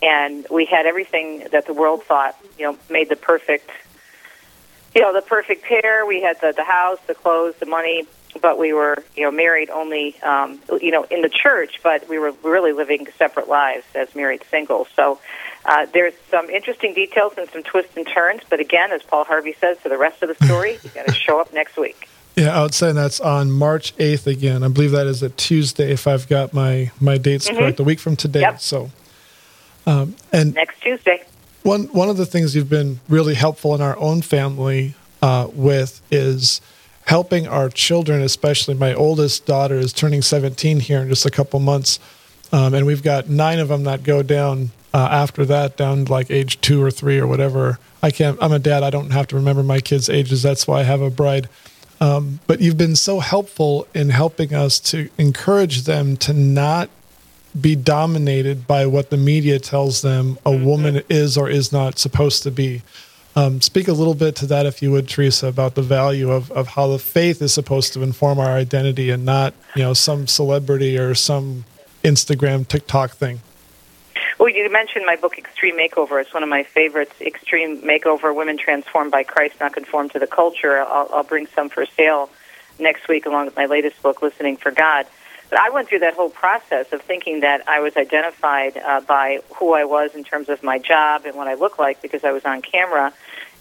and 0.00 0.46
we 0.50 0.64
had 0.64 0.86
everything 0.86 1.46
that 1.52 1.66
the 1.66 1.72
world 1.72 2.04
thought, 2.04 2.36
you 2.58 2.66
know, 2.66 2.78
made 2.90 3.08
the 3.08 3.16
perfect, 3.16 3.70
you 4.94 5.00
know, 5.00 5.12
the 5.12 5.22
perfect 5.22 5.64
pair. 5.64 6.06
We 6.06 6.22
had 6.22 6.40
the 6.40 6.52
the 6.52 6.64
house, 6.64 6.98
the 7.06 7.14
clothes, 7.14 7.54
the 7.58 7.66
money, 7.66 8.06
but 8.40 8.58
we 8.58 8.72
were, 8.72 8.96
you 9.16 9.24
know, 9.24 9.30
married 9.30 9.70
only, 9.70 10.20
um, 10.22 10.60
you 10.80 10.90
know, 10.90 11.04
in 11.04 11.22
the 11.22 11.28
church. 11.28 11.80
But 11.82 12.08
we 12.08 12.18
were 12.18 12.32
really 12.42 12.72
living 12.72 13.06
separate 13.18 13.48
lives 13.48 13.84
as 13.94 14.14
married 14.14 14.42
singles. 14.50 14.88
So 14.94 15.20
uh, 15.64 15.86
there's 15.92 16.14
some 16.30 16.50
interesting 16.50 16.92
details 16.94 17.34
and 17.38 17.48
some 17.50 17.62
twists 17.62 17.96
and 17.96 18.06
turns. 18.06 18.42
But 18.48 18.60
again, 18.60 18.90
as 18.92 19.02
Paul 19.02 19.24
Harvey 19.24 19.54
says, 19.60 19.78
for 19.78 19.88
the 19.88 19.98
rest 19.98 20.22
of 20.22 20.28
the 20.36 20.44
story, 20.46 20.78
you 20.82 20.90
got 20.94 21.06
to 21.06 21.12
show 21.26 21.40
up 21.40 21.52
next 21.52 21.76
week. 21.76 22.08
yeah. 22.36 22.58
I 22.58 22.62
would 22.62 22.74
say 22.74 22.92
that's 22.92 23.20
on 23.20 23.50
March 23.52 23.94
eighth 23.98 24.26
again. 24.26 24.62
I 24.64 24.68
believe 24.68 24.90
that 24.92 25.06
is 25.06 25.22
a 25.22 25.28
Tuesday, 25.30 25.92
if 25.92 26.06
I've 26.06 26.28
got 26.28 26.52
my 26.52 26.90
my 27.00 27.18
dates 27.18 27.48
correct. 27.48 27.78
A 27.80 27.84
week 27.84 28.00
from 28.00 28.16
today. 28.16 28.40
Yep. 28.40 28.60
So, 28.60 28.90
um, 29.86 30.16
and 30.32 30.54
Next 30.54 30.80
Tuesday. 30.80 31.22
one 31.62 31.84
one 31.92 32.08
of 32.08 32.16
the 32.16 32.26
things 32.26 32.56
you've 32.56 32.70
been 32.70 33.00
really 33.08 33.34
helpful 33.34 33.74
in 33.74 33.80
our 33.80 33.96
own 33.98 34.22
family 34.22 34.94
uh, 35.20 35.48
with 35.52 36.00
is 36.10 36.60
helping 37.06 37.46
our 37.48 37.68
children, 37.68 38.22
especially 38.22 38.74
my 38.74 38.94
oldest 38.94 39.44
daughter 39.44 39.74
is 39.74 39.92
turning 39.92 40.22
17 40.22 40.80
here 40.80 41.00
in 41.02 41.08
just 41.08 41.26
a 41.26 41.30
couple 41.30 41.58
months, 41.60 41.98
um, 42.52 42.74
and 42.74 42.86
we've 42.86 43.02
got 43.02 43.28
nine 43.28 43.58
of 43.58 43.68
them 43.68 43.84
that 43.84 44.02
go 44.04 44.22
down 44.22 44.70
uh, 44.94 45.08
after 45.10 45.44
that, 45.46 45.76
down 45.76 46.04
to 46.04 46.12
like 46.12 46.30
age 46.30 46.60
two 46.60 46.82
or 46.82 46.90
three 46.90 47.18
or 47.18 47.26
whatever. 47.26 47.78
I 48.02 48.10
can't. 48.10 48.38
I'm 48.40 48.52
a 48.52 48.58
dad. 48.58 48.82
I 48.82 48.90
don't 48.90 49.10
have 49.10 49.26
to 49.28 49.36
remember 49.36 49.62
my 49.62 49.80
kids' 49.80 50.08
ages. 50.08 50.42
That's 50.42 50.66
why 50.66 50.80
I 50.80 50.82
have 50.82 51.00
a 51.00 51.10
bride. 51.10 51.48
Um, 52.00 52.40
but 52.48 52.60
you've 52.60 52.76
been 52.76 52.96
so 52.96 53.20
helpful 53.20 53.86
in 53.94 54.10
helping 54.10 54.52
us 54.52 54.80
to 54.90 55.08
encourage 55.18 55.82
them 55.82 56.16
to 56.18 56.32
not 56.32 56.90
be 57.58 57.76
dominated 57.76 58.66
by 58.66 58.86
what 58.86 59.10
the 59.10 59.16
media 59.16 59.58
tells 59.58 60.02
them 60.02 60.38
a 60.44 60.50
woman 60.50 61.02
is 61.08 61.36
or 61.36 61.48
is 61.48 61.70
not 61.70 61.98
supposed 61.98 62.42
to 62.42 62.50
be. 62.50 62.82
Um, 63.34 63.60
speak 63.60 63.88
a 63.88 63.92
little 63.92 64.14
bit 64.14 64.36
to 64.36 64.46
that, 64.46 64.66
if 64.66 64.82
you 64.82 64.90
would, 64.90 65.08
Teresa, 65.08 65.46
about 65.46 65.74
the 65.74 65.82
value 65.82 66.30
of, 66.30 66.50
of 66.52 66.68
how 66.68 66.88
the 66.88 66.98
faith 66.98 67.40
is 67.40 67.54
supposed 67.54 67.92
to 67.94 68.02
inform 68.02 68.38
our 68.38 68.52
identity 68.52 69.10
and 69.10 69.24
not, 69.24 69.54
you 69.74 69.82
know, 69.82 69.94
some 69.94 70.26
celebrity 70.26 70.98
or 70.98 71.14
some 71.14 71.64
Instagram, 72.04 72.66
TikTok 72.66 73.12
thing. 73.12 73.40
You 74.54 74.70
mentioned 74.70 75.06
my 75.06 75.16
book, 75.16 75.38
Extreme 75.38 75.78
Makeover. 75.78 76.20
It's 76.20 76.34
one 76.34 76.42
of 76.42 76.48
my 76.48 76.62
favorites. 76.62 77.14
Extreme 77.22 77.82
Makeover: 77.82 78.34
Women 78.34 78.58
Transformed 78.58 79.10
by 79.10 79.22
Christ, 79.22 79.54
Not 79.60 79.72
Conformed 79.72 80.12
to 80.12 80.18
the 80.18 80.26
Culture. 80.26 80.80
I'll, 80.80 81.08
I'll 81.10 81.22
bring 81.22 81.46
some 81.46 81.70
for 81.70 81.86
sale 81.86 82.28
next 82.78 83.08
week, 83.08 83.24
along 83.24 83.46
with 83.46 83.56
my 83.56 83.64
latest 83.64 84.02
book, 84.02 84.20
Listening 84.20 84.58
for 84.58 84.70
God. 84.70 85.06
But 85.48 85.58
I 85.58 85.70
went 85.70 85.88
through 85.88 86.00
that 86.00 86.14
whole 86.14 86.28
process 86.28 86.92
of 86.92 87.00
thinking 87.00 87.40
that 87.40 87.66
I 87.66 87.80
was 87.80 87.96
identified 87.96 88.76
uh, 88.76 89.00
by 89.00 89.40
who 89.56 89.72
I 89.72 89.84
was 89.84 90.14
in 90.14 90.22
terms 90.22 90.50
of 90.50 90.62
my 90.62 90.78
job 90.78 91.24
and 91.24 91.34
what 91.34 91.48
I 91.48 91.54
look 91.54 91.78
like 91.78 92.02
because 92.02 92.22
I 92.22 92.32
was 92.32 92.44
on 92.44 92.60
camera. 92.60 93.12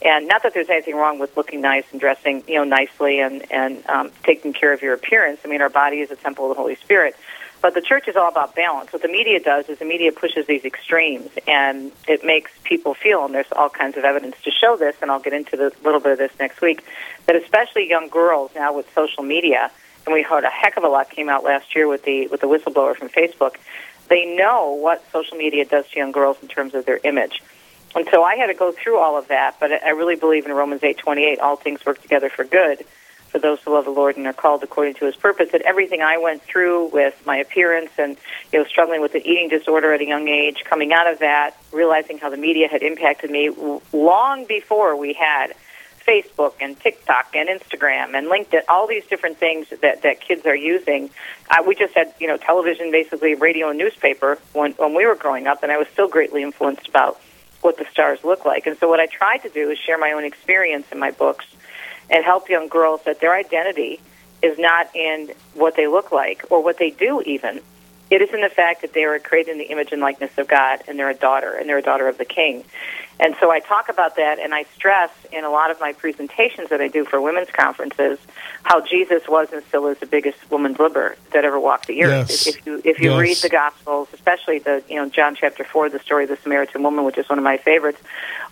And 0.01 0.27
not 0.27 0.43
that 0.43 0.53
there's 0.53 0.69
anything 0.69 0.95
wrong 0.95 1.19
with 1.19 1.37
looking 1.37 1.61
nice 1.61 1.85
and 1.91 2.01
dressing, 2.01 2.43
you 2.47 2.55
know, 2.55 2.63
nicely 2.63 3.21
and 3.21 3.49
and 3.49 3.87
um, 3.87 4.11
taking 4.23 4.51
care 4.51 4.73
of 4.73 4.81
your 4.81 4.93
appearance. 4.93 5.39
I 5.45 5.47
mean, 5.47 5.61
our 5.61 5.69
body 5.69 5.97
is 5.97 6.11
a 6.11 6.15
temple 6.17 6.49
of 6.49 6.57
the 6.57 6.61
Holy 6.61 6.75
Spirit. 6.75 7.15
But 7.61 7.75
the 7.75 7.81
church 7.81 8.07
is 8.07 8.15
all 8.15 8.27
about 8.27 8.55
balance. 8.55 8.91
What 8.91 9.03
the 9.03 9.07
media 9.07 9.39
does 9.39 9.69
is 9.69 9.77
the 9.77 9.85
media 9.85 10.11
pushes 10.11 10.47
these 10.47 10.65
extremes, 10.65 11.29
and 11.47 11.91
it 12.07 12.25
makes 12.25 12.51
people 12.63 12.95
feel, 12.95 13.23
and 13.23 13.33
there's 13.35 13.51
all 13.51 13.69
kinds 13.69 13.97
of 13.97 14.03
evidence 14.03 14.35
to 14.43 14.51
show 14.51 14.77
this, 14.77 14.95
and 15.01 15.11
I'll 15.11 15.19
get 15.19 15.33
into 15.33 15.55
a 15.63 15.71
little 15.83 15.99
bit 15.99 16.13
of 16.13 16.17
this 16.17 16.31
next 16.39 16.59
week, 16.61 16.83
that 17.27 17.35
especially 17.35 17.87
young 17.87 18.09
girls 18.09 18.51
now 18.55 18.75
with 18.75 18.91
social 18.95 19.23
media, 19.23 19.69
and 20.05 20.13
we 20.13 20.23
heard 20.23 20.43
a 20.43 20.49
heck 20.49 20.77
of 20.77 20.83
a 20.83 20.87
lot 20.87 21.11
came 21.11 21.29
out 21.29 21.43
last 21.43 21.75
year 21.75 21.87
with 21.87 22.03
the 22.03 22.27
with 22.27 22.41
the 22.41 22.47
whistleblower 22.47 22.95
from 22.95 23.09
Facebook. 23.09 23.57
They 24.07 24.35
know 24.35 24.71
what 24.71 25.05
social 25.11 25.37
media 25.37 25.63
does 25.63 25.87
to 25.89 25.99
young 25.99 26.11
girls 26.11 26.37
in 26.41 26.47
terms 26.47 26.73
of 26.73 26.85
their 26.85 26.99
image. 27.03 27.43
And 27.93 28.07
so 28.09 28.23
I 28.23 28.35
had 28.35 28.47
to 28.47 28.53
go 28.55 28.71
through 28.71 28.97
all 28.97 29.17
of 29.17 29.27
that, 29.27 29.57
but 29.59 29.71
I 29.71 29.89
really 29.89 30.15
believe 30.15 30.47
in 30.47 30.53
Romans 30.53 30.81
8:28, 30.81 31.39
all 31.39 31.57
things 31.57 31.85
work 31.85 32.01
together 32.01 32.29
for 32.29 32.43
good 32.43 32.83
for 33.31 33.39
those 33.39 33.59
who 33.61 33.73
love 33.73 33.85
the 33.85 33.91
Lord 33.91 34.17
and 34.17 34.27
are 34.27 34.33
called 34.33 34.63
according 34.63 34.95
to 34.95 35.05
his 35.05 35.15
purpose. 35.15 35.51
That 35.51 35.61
everything 35.61 36.01
I 36.01 36.17
went 36.17 36.43
through 36.43 36.87
with 36.87 37.15
my 37.25 37.37
appearance 37.37 37.91
and 37.97 38.17
you 38.51 38.59
know 38.59 38.65
struggling 38.65 39.01
with 39.01 39.15
an 39.15 39.21
eating 39.21 39.49
disorder 39.49 39.93
at 39.93 40.01
a 40.01 40.05
young 40.05 40.27
age, 40.27 40.63
coming 40.65 40.93
out 40.93 41.11
of 41.11 41.19
that, 41.19 41.55
realizing 41.71 42.17
how 42.17 42.29
the 42.29 42.37
media 42.37 42.67
had 42.67 42.83
impacted 42.83 43.31
me 43.31 43.49
long 43.93 44.45
before 44.45 44.95
we 44.95 45.13
had 45.13 45.53
Facebook 46.05 46.53
and 46.59 46.79
TikTok 46.79 47.35
and 47.35 47.47
Instagram 47.47 48.15
and 48.15 48.27
LinkedIn, 48.27 48.61
all 48.67 48.87
these 48.87 49.05
different 49.05 49.37
things 49.37 49.67
that, 49.81 50.01
that 50.01 50.19
kids 50.19 50.45
are 50.45 50.55
using. 50.55 51.09
We 51.65 51.75
just 51.75 51.93
had, 51.93 52.13
you 52.19 52.27
know, 52.27 52.37
television, 52.37 52.91
basically 52.91 53.35
radio 53.35 53.69
and 53.69 53.77
newspaper 53.77 54.39
when, 54.53 54.71
when 54.73 54.95
we 54.95 55.05
were 55.05 55.15
growing 55.15 55.47
up, 55.47 55.63
and 55.63 55.71
I 55.71 55.77
was 55.77 55.87
still 55.89 56.07
greatly 56.07 56.43
influenced 56.43 56.87
about 56.87 57.19
what 57.61 57.77
the 57.77 57.85
stars 57.91 58.23
look 58.23 58.45
like. 58.45 58.65
And 58.65 58.77
so 58.79 58.89
what 58.89 58.99
I 58.99 59.05
tried 59.05 59.39
to 59.39 59.49
do 59.49 59.69
is 59.69 59.77
share 59.77 59.97
my 59.97 60.13
own 60.13 60.23
experience 60.23 60.87
in 60.91 60.99
my 60.99 61.11
books 61.11 61.45
and 62.11 62.23
help 62.23 62.49
young 62.49 62.67
girls 62.67 63.01
that 63.05 63.19
their 63.21 63.33
identity 63.33 63.99
is 64.43 64.59
not 64.59 64.93
in 64.95 65.31
what 65.55 65.75
they 65.75 65.87
look 65.87 66.11
like 66.11 66.43
or 66.51 66.63
what 66.63 66.77
they 66.77 66.91
do 66.91 67.21
even. 67.21 67.61
It 68.09 68.21
is 68.21 68.29
in 68.33 68.41
the 68.41 68.49
fact 68.49 68.81
that 68.81 68.93
they 68.93 69.05
are 69.05 69.17
created 69.19 69.53
in 69.53 69.57
the 69.57 69.71
image 69.71 69.93
and 69.93 70.01
likeness 70.01 70.37
of 70.37 70.47
God 70.47 70.81
and 70.87 70.99
they're 70.99 71.09
a 71.09 71.13
daughter 71.15 71.53
and 71.53 71.69
they're 71.69 71.77
a 71.77 71.81
daughter 71.81 72.09
of 72.09 72.17
the 72.17 72.25
king. 72.25 72.65
And 73.21 73.35
so 73.39 73.51
I 73.51 73.59
talk 73.59 73.87
about 73.87 74.17
that 74.17 74.37
and 74.39 74.53
I 74.53 74.65
stress 74.75 75.11
in 75.31 75.45
a 75.45 75.49
lot 75.49 75.71
of 75.71 75.79
my 75.79 75.93
presentations 75.93 76.69
that 76.69 76.81
I 76.81 76.89
do 76.89 77.05
for 77.05 77.21
women's 77.21 77.51
conferences 77.51 78.19
how 78.63 78.81
Jesus 78.81 79.23
was 79.29 79.47
and 79.53 79.63
still 79.65 79.87
is 79.87 79.97
the 79.99 80.07
biggest 80.07 80.37
woman's 80.51 80.77
liber 80.77 81.15
that 81.31 81.45
ever 81.45 81.57
walked 81.59 81.87
the 81.87 82.03
earth. 82.03 82.29
Yes. 82.29 82.47
If 82.47 82.65
you 82.65 82.81
if 82.83 82.99
you 82.99 83.11
Yes. 83.11 83.19
read 83.21 83.37
the 83.37 83.49
gospels, 83.49 84.09
especially 84.13 84.59
the 84.59 84.83
you 84.89 84.95
know 84.97 85.07
John 85.07 85.35
chapter 85.35 85.63
4 85.63 85.89
the 85.89 85.99
story 85.99 86.23
of 86.25 86.31
the 86.31 86.37
Samaritan 86.37 86.83
woman 86.83 87.05
which 87.05 87.17
is 87.17 87.29
one 87.29 87.37
of 87.37 87.43
my 87.45 87.57
favorites, 87.57 88.01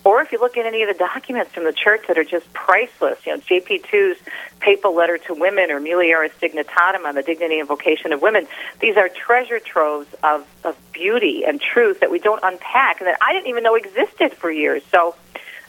or 0.04 0.22
if 0.22 0.32
you 0.32 0.40
look 0.40 0.58
at 0.58 0.66
any 0.66 0.82
of 0.84 0.88
the 0.88 0.98
documents 0.98 1.52
from 1.52 1.66
the 1.66 1.74
church 1.74 2.06
that 2.08 2.18
are 2.18 2.24
just 2.24 2.52
priceless, 2.54 3.18
you 3.26 3.34
know 3.34 3.42
JP2's 3.42 4.20
papal 4.60 4.96
letter 4.96 5.18
to 5.18 5.34
women 5.34 5.72
or 5.72 5.80
Mulieris 5.80 6.32
Dignitatem 6.42 7.06
on 7.06 7.16
the 7.16 7.24
dignity 7.24 7.60
and 7.60 7.68
vocation 7.68 8.14
of 8.14 8.22
women, 8.22 8.48
these 8.80 8.98
are 8.98 9.10
treasure 9.10 9.60
troves 9.60 10.08
of 10.24 10.46
of 10.64 10.76
beauty 10.92 11.44
and 11.46 11.62
truth 11.62 12.00
that 12.00 12.12
we 12.12 12.20
don't 12.20 12.44
unpack 12.44 13.00
and 13.02 13.08
that 13.08 13.18
I 13.22 13.34
didn't 13.34 13.48
even 13.48 13.64
know 13.64 13.76
existed 13.76 14.34
for 14.34 14.52
years. 14.52 14.84
So 14.92 15.16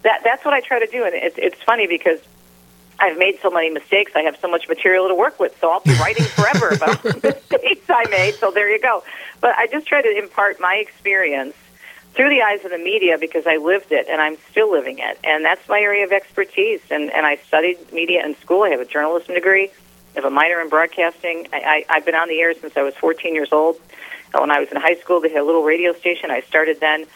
that 0.03 0.23
that's 0.25 0.45
what 0.45 0.55
I 0.55 0.61
try 0.61 0.79
to 0.79 0.87
do, 0.87 1.05
and 1.05 1.15
it's 1.15 1.37
it's 1.39 1.63
funny 1.63 1.87
because 1.87 2.21
I've 2.99 3.17
made 3.17 3.39
so 3.41 3.51
many 3.51 3.71
mistakes. 3.71 4.13
I 4.15 4.21
have 4.23 4.37
so 4.41 4.49
much 4.49 4.69
material 4.69 5.09
to 5.09 5.15
work 5.15 5.41
with, 5.41 5.59
so 5.61 5.71
I'll 5.71 5.81
be 5.81 5.95
writing 5.95 6.25
forever 6.37 6.69
about 6.69 7.03
the 7.03 7.15
mistakes 7.23 7.87
I 7.89 8.05
made. 8.11 8.35
So 8.35 8.51
there 8.51 8.71
you 8.71 8.81
go. 8.81 9.03
But 9.41 9.57
I 9.57 9.67
just 9.67 9.87
try 9.87 10.03
to 10.03 10.19
impart 10.19 10.61
my 10.61 10.77
experience 10.77 11.55
through 12.15 12.31
the 12.31 12.43
eyes 12.43 12.65
of 12.65 12.71
the 12.71 12.79
media 12.79 13.19
because 13.19 13.47
I 13.47 13.57
lived 13.57 13.93
it 13.93 14.09
and 14.09 14.21
I'm 14.21 14.37
still 14.51 14.71
living 14.71 14.99
it, 14.99 15.19
and 15.25 15.45
that's 15.45 15.67
my 15.69 15.81
area 15.81 16.05
of 16.05 16.13
expertise. 16.13 16.81
And 16.91 17.11
and 17.13 17.27
I 17.27 17.37
studied 17.37 17.93
media 17.93 18.25
in 18.25 18.37
school. 18.37 18.63
I 18.63 18.71
have 18.71 18.81
a 18.81 18.85
journalism 18.85 19.35
degree. 19.35 19.71
I 20.13 20.15
have 20.17 20.25
a 20.25 20.31
minor 20.31 20.61
in 20.61 20.69
broadcasting. 20.69 21.49
I, 21.53 21.85
I, 21.89 21.97
I've 21.97 22.05
been 22.05 22.17
on 22.17 22.29
the 22.29 22.41
air 22.41 22.53
since 22.55 22.77
I 22.77 22.83
was 22.83 22.95
14 22.95 23.35
years 23.35 23.53
old. 23.53 23.81
When 24.33 24.51
I 24.51 24.61
was 24.61 24.69
in 24.71 24.77
high 24.77 24.95
school, 24.95 25.21
they 25.21 25.29
had 25.29 25.39
a 25.39 25.45
little 25.45 25.63
radio 25.63 25.93
station. 25.93 26.31
I 26.31 26.41
started 26.43 26.81
then. 26.81 27.07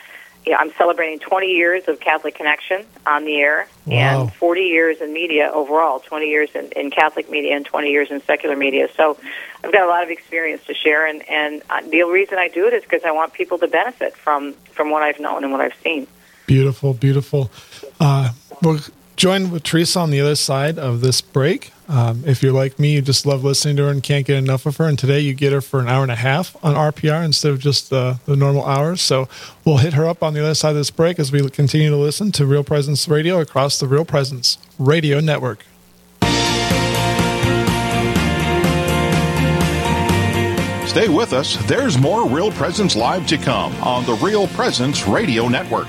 Yeah, 0.46 0.58
I'm 0.58 0.72
celebrating 0.72 1.20
20 1.20 1.46
years 1.46 1.88
of 1.88 2.00
Catholic 2.00 2.34
Connection 2.34 2.84
on 3.06 3.24
the 3.24 3.36
air 3.40 3.66
Wow. 3.86 4.22
and 4.22 4.32
40 4.34 4.60
years 4.62 5.00
in 5.00 5.12
media 5.12 5.50
overall, 5.52 6.00
20 6.00 6.26
years 6.26 6.50
in, 6.54 6.66
in 6.76 6.90
Catholic 6.90 7.30
media 7.30 7.56
and 7.56 7.64
20 7.64 7.90
years 7.90 8.10
in 8.10 8.20
secular 8.22 8.56
media. 8.56 8.88
So 8.96 9.16
I've 9.62 9.72
got 9.72 9.82
a 9.82 9.88
lot 9.88 10.02
of 10.02 10.10
experience 10.10 10.62
to 10.66 10.74
share, 10.74 11.06
and, 11.06 11.26
and 11.28 11.62
uh, 11.70 11.80
the 11.82 12.02
reason 12.02 12.38
I 12.38 12.48
do 12.48 12.66
it 12.66 12.74
is 12.74 12.82
because 12.82 13.04
I 13.04 13.12
want 13.12 13.32
people 13.32 13.58
to 13.58 13.68
benefit 13.68 14.16
from, 14.16 14.52
from 14.72 14.90
what 14.90 15.02
I've 15.02 15.20
known 15.20 15.44
and 15.44 15.52
what 15.52 15.60
I've 15.62 15.76
seen. 15.82 16.06
Beautiful, 16.46 16.92
beautiful. 16.92 17.50
Uh, 17.98 18.30
we'll 18.62 18.80
join 19.24 19.50
with 19.50 19.62
Teresa 19.62 20.00
on 20.00 20.10
the 20.10 20.20
other 20.20 20.34
side 20.34 20.78
of 20.78 21.00
this 21.00 21.22
break. 21.22 21.72
Um, 21.88 22.24
if 22.26 22.42
you're 22.42 22.52
like 22.52 22.78
me, 22.78 22.92
you 22.92 23.00
just 23.00 23.24
love 23.24 23.42
listening 23.42 23.74
to 23.76 23.84
her 23.84 23.90
and 23.90 24.02
can't 24.02 24.26
get 24.26 24.36
enough 24.36 24.66
of 24.66 24.76
her. 24.76 24.84
And 24.84 24.98
today 24.98 25.20
you 25.20 25.32
get 25.32 25.50
her 25.50 25.62
for 25.62 25.80
an 25.80 25.88
hour 25.88 26.02
and 26.02 26.12
a 26.12 26.16
half 26.16 26.54
on 26.62 26.74
RPR 26.74 27.24
instead 27.24 27.50
of 27.52 27.58
just 27.58 27.88
the, 27.88 28.20
the 28.26 28.36
normal 28.36 28.66
hours. 28.66 29.00
So 29.00 29.26
we'll 29.64 29.78
hit 29.78 29.94
her 29.94 30.06
up 30.06 30.22
on 30.22 30.34
the 30.34 30.42
other 30.42 30.52
side 30.52 30.72
of 30.72 30.76
this 30.76 30.90
break 30.90 31.18
as 31.18 31.32
we 31.32 31.48
continue 31.48 31.88
to 31.88 31.96
listen 31.96 32.32
to 32.32 32.44
Real 32.44 32.64
Presence 32.64 33.08
Radio 33.08 33.40
across 33.40 33.80
the 33.80 33.88
Real 33.88 34.04
Presence 34.04 34.58
Radio 34.78 35.20
Network. 35.20 35.64
Stay 40.86 41.08
with 41.08 41.32
us. 41.32 41.56
There's 41.66 41.96
more 41.96 42.28
Real 42.28 42.52
Presence 42.52 42.94
Live 42.94 43.26
to 43.28 43.38
come 43.38 43.74
on 43.76 44.04
the 44.04 44.16
Real 44.16 44.48
Presence 44.48 45.08
Radio 45.08 45.48
Network. 45.48 45.88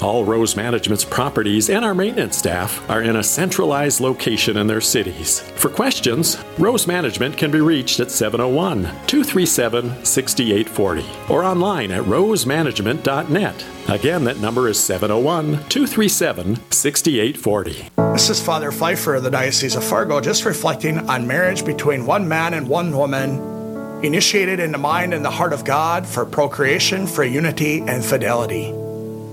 All 0.00 0.24
Rose 0.24 0.54
Management's 0.54 1.04
properties 1.04 1.68
and 1.70 1.84
our 1.84 1.94
maintenance 1.94 2.36
staff 2.36 2.88
are 2.88 3.02
in 3.02 3.16
a 3.16 3.22
centralized 3.22 4.00
location 4.00 4.56
in 4.56 4.68
their 4.68 4.80
cities. 4.80 5.40
For 5.56 5.68
questions, 5.68 6.38
Rose 6.56 6.86
Management 6.86 7.36
can 7.36 7.50
be 7.50 7.60
reached 7.60 7.98
at 7.98 8.12
701 8.12 8.82
237 9.06 10.04
6840 10.04 11.04
or 11.28 11.42
online 11.42 11.90
at 11.90 12.04
rosemanagement.net. 12.04 13.66
Again, 13.88 14.24
that 14.24 14.38
number 14.38 14.68
is 14.68 14.78
701 14.78 15.64
237 15.68 16.56
6840. 16.70 17.88
This 18.12 18.30
is 18.30 18.40
Father 18.40 18.70
Pfeiffer 18.70 19.16
of 19.16 19.24
the 19.24 19.30
Diocese 19.30 19.74
of 19.74 19.82
Fargo, 19.82 20.20
just 20.20 20.44
reflecting 20.44 20.98
on 21.10 21.26
marriage 21.26 21.64
between 21.64 22.06
one 22.06 22.28
man 22.28 22.54
and 22.54 22.68
one 22.68 22.96
woman, 22.96 24.04
initiated 24.04 24.60
in 24.60 24.70
the 24.70 24.78
mind 24.78 25.12
and 25.12 25.24
the 25.24 25.30
heart 25.30 25.52
of 25.52 25.64
God 25.64 26.06
for 26.06 26.24
procreation, 26.24 27.06
for 27.06 27.24
unity, 27.24 27.80
and 27.80 28.04
fidelity. 28.04 28.72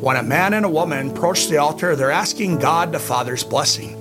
When 0.01 0.17
a 0.17 0.23
man 0.23 0.53
and 0.53 0.65
a 0.65 0.69
woman 0.69 1.11
approach 1.11 1.47
the 1.47 1.57
altar, 1.57 1.95
they're 1.95 2.11
asking 2.11 2.59
God 2.59 2.91
the 2.91 2.99
Father's 2.99 3.43
blessing. 3.43 3.95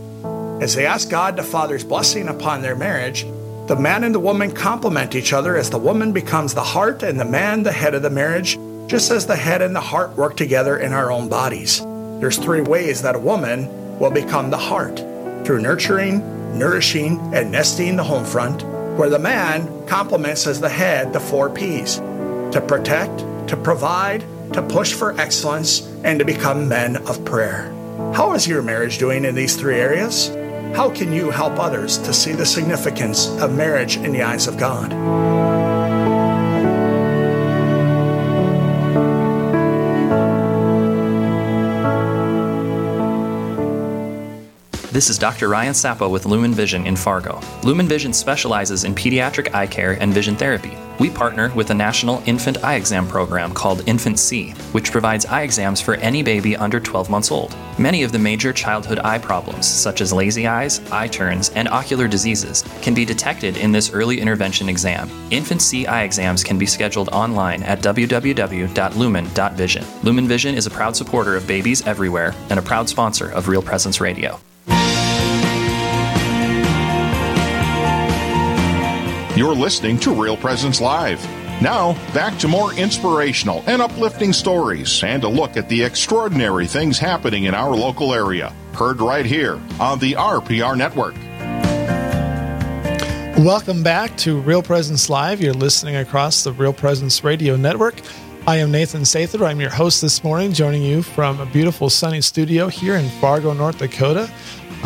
As 0.60 0.74
they 0.74 0.86
ask 0.86 1.08
God 1.08 1.36
the 1.36 1.42
Father's 1.42 1.84
blessing 1.84 2.28
upon 2.28 2.62
their 2.62 2.74
marriage, 2.74 3.24
the 3.68 3.76
man 3.76 4.02
and 4.02 4.14
the 4.14 4.20
woman 4.20 4.50
complement 4.50 5.14
each 5.14 5.32
other 5.32 5.56
as 5.56 5.70
the 5.70 5.78
woman 5.78 6.12
becomes 6.12 6.52
the 6.52 6.64
heart 6.64 7.02
and 7.02 7.18
the 7.18 7.24
man 7.24 7.62
the 7.62 7.72
head 7.72 7.94
of 7.94 8.02
the 8.02 8.10
marriage, 8.10 8.58
just 8.88 9.10
as 9.12 9.26
the 9.26 9.36
head 9.36 9.62
and 9.62 9.74
the 9.74 9.80
heart 9.80 10.16
work 10.16 10.36
together 10.36 10.76
in 10.78 10.92
our 10.92 11.12
own 11.12 11.28
bodies. 11.28 11.80
There's 12.20 12.38
three 12.38 12.60
ways 12.60 13.00
that 13.02 13.14
a 13.14 13.20
woman 13.20 13.98
will 13.98 14.10
become 14.10 14.50
the 14.50 14.58
heart 14.58 14.98
through 15.46 15.62
nurturing, 15.62 16.58
nourishing, 16.58 17.20
and 17.32 17.52
nesting 17.52 17.96
the 17.96 18.04
home 18.04 18.24
front, 18.24 18.62
where 18.98 19.08
the 19.08 19.18
man 19.18 19.86
complements 19.86 20.46
as 20.46 20.60
the 20.60 20.68
head 20.68 21.12
the 21.12 21.20
four 21.20 21.48
P's 21.48 21.96
to 21.96 22.64
protect, 22.66 23.48
to 23.48 23.56
provide, 23.56 24.24
to 24.54 24.62
push 24.62 24.92
for 24.94 25.18
excellence, 25.20 25.82
and 26.04 26.18
to 26.18 26.24
become 26.24 26.68
men 26.68 26.96
of 27.08 27.24
prayer. 27.24 27.72
How 28.14 28.34
is 28.34 28.46
your 28.46 28.62
marriage 28.62 28.98
doing 28.98 29.24
in 29.24 29.34
these 29.34 29.56
three 29.56 29.76
areas? 29.76 30.28
How 30.74 30.90
can 30.90 31.12
you 31.12 31.30
help 31.30 31.58
others 31.58 31.98
to 31.98 32.12
see 32.12 32.32
the 32.32 32.46
significance 32.46 33.28
of 33.40 33.54
marriage 33.54 33.96
in 33.96 34.12
the 34.12 34.22
eyes 34.22 34.46
of 34.46 34.58
God? 34.58 34.92
This 44.94 45.10
is 45.10 45.18
Dr. 45.18 45.48
Ryan 45.48 45.74
Sappo 45.74 46.08
with 46.08 46.24
Lumen 46.24 46.54
Vision 46.54 46.86
in 46.86 46.94
Fargo. 46.94 47.40
Lumen 47.64 47.88
Vision 47.88 48.12
specializes 48.12 48.84
in 48.84 48.94
pediatric 48.94 49.52
eye 49.52 49.66
care 49.66 50.00
and 50.00 50.14
vision 50.14 50.36
therapy. 50.36 50.78
We 51.00 51.10
partner 51.10 51.52
with 51.56 51.70
a 51.70 51.74
national 51.74 52.22
infant 52.26 52.62
eye 52.62 52.76
exam 52.76 53.08
program 53.08 53.52
called 53.52 53.80
InfantSEE, 53.86 54.56
which 54.72 54.92
provides 54.92 55.26
eye 55.26 55.42
exams 55.42 55.80
for 55.80 55.94
any 55.94 56.22
baby 56.22 56.56
under 56.56 56.78
12 56.78 57.10
months 57.10 57.32
old. 57.32 57.56
Many 57.76 58.04
of 58.04 58.12
the 58.12 58.20
major 58.20 58.52
childhood 58.52 59.00
eye 59.00 59.18
problems, 59.18 59.66
such 59.66 60.00
as 60.00 60.12
lazy 60.12 60.46
eyes, 60.46 60.80
eye 60.92 61.08
turns, 61.08 61.48
and 61.56 61.66
ocular 61.66 62.06
diseases, 62.06 62.62
can 62.80 62.94
be 62.94 63.04
detected 63.04 63.56
in 63.56 63.72
this 63.72 63.92
early 63.92 64.20
intervention 64.20 64.68
exam. 64.68 65.08
InfantSEE 65.30 65.88
eye 65.88 66.04
exams 66.04 66.44
can 66.44 66.56
be 66.56 66.66
scheduled 66.66 67.08
online 67.08 67.64
at 67.64 67.80
www.lumen.vision. 67.80 69.84
Lumen 70.04 70.28
Vision 70.28 70.54
is 70.54 70.66
a 70.66 70.70
proud 70.70 70.94
supporter 70.94 71.34
of 71.34 71.48
babies 71.48 71.84
everywhere 71.84 72.32
and 72.48 72.60
a 72.60 72.62
proud 72.62 72.88
sponsor 72.88 73.30
of 73.30 73.48
Real 73.48 73.60
Presence 73.60 74.00
Radio. 74.00 74.38
You're 79.36 79.56
listening 79.56 79.98
to 79.98 80.14
Real 80.14 80.36
Presence 80.36 80.80
Live. 80.80 81.20
Now, 81.60 81.94
back 82.14 82.38
to 82.38 82.46
more 82.46 82.72
inspirational 82.74 83.64
and 83.66 83.82
uplifting 83.82 84.32
stories 84.32 85.02
and 85.02 85.24
a 85.24 85.28
look 85.28 85.56
at 85.56 85.68
the 85.68 85.82
extraordinary 85.82 86.68
things 86.68 87.00
happening 87.00 87.42
in 87.42 87.52
our 87.52 87.74
local 87.74 88.14
area. 88.14 88.54
Heard 88.74 89.00
right 89.00 89.26
here 89.26 89.60
on 89.80 89.98
the 89.98 90.12
RPR 90.12 90.78
Network. 90.78 91.16
Welcome 93.44 93.82
back 93.82 94.16
to 94.18 94.38
Real 94.38 94.62
Presence 94.62 95.10
Live. 95.10 95.40
You're 95.40 95.52
listening 95.52 95.96
across 95.96 96.44
the 96.44 96.52
Real 96.52 96.72
Presence 96.72 97.24
Radio 97.24 97.56
Network. 97.56 97.96
I 98.46 98.58
am 98.58 98.70
Nathan 98.70 99.02
Sather. 99.02 99.44
I'm 99.44 99.60
your 99.60 99.70
host 99.70 100.00
this 100.00 100.22
morning, 100.22 100.52
joining 100.52 100.82
you 100.82 101.02
from 101.02 101.40
a 101.40 101.46
beautiful 101.46 101.90
sunny 101.90 102.20
studio 102.20 102.68
here 102.68 102.94
in 102.94 103.08
Fargo, 103.18 103.52
North 103.52 103.78
Dakota. 103.78 104.30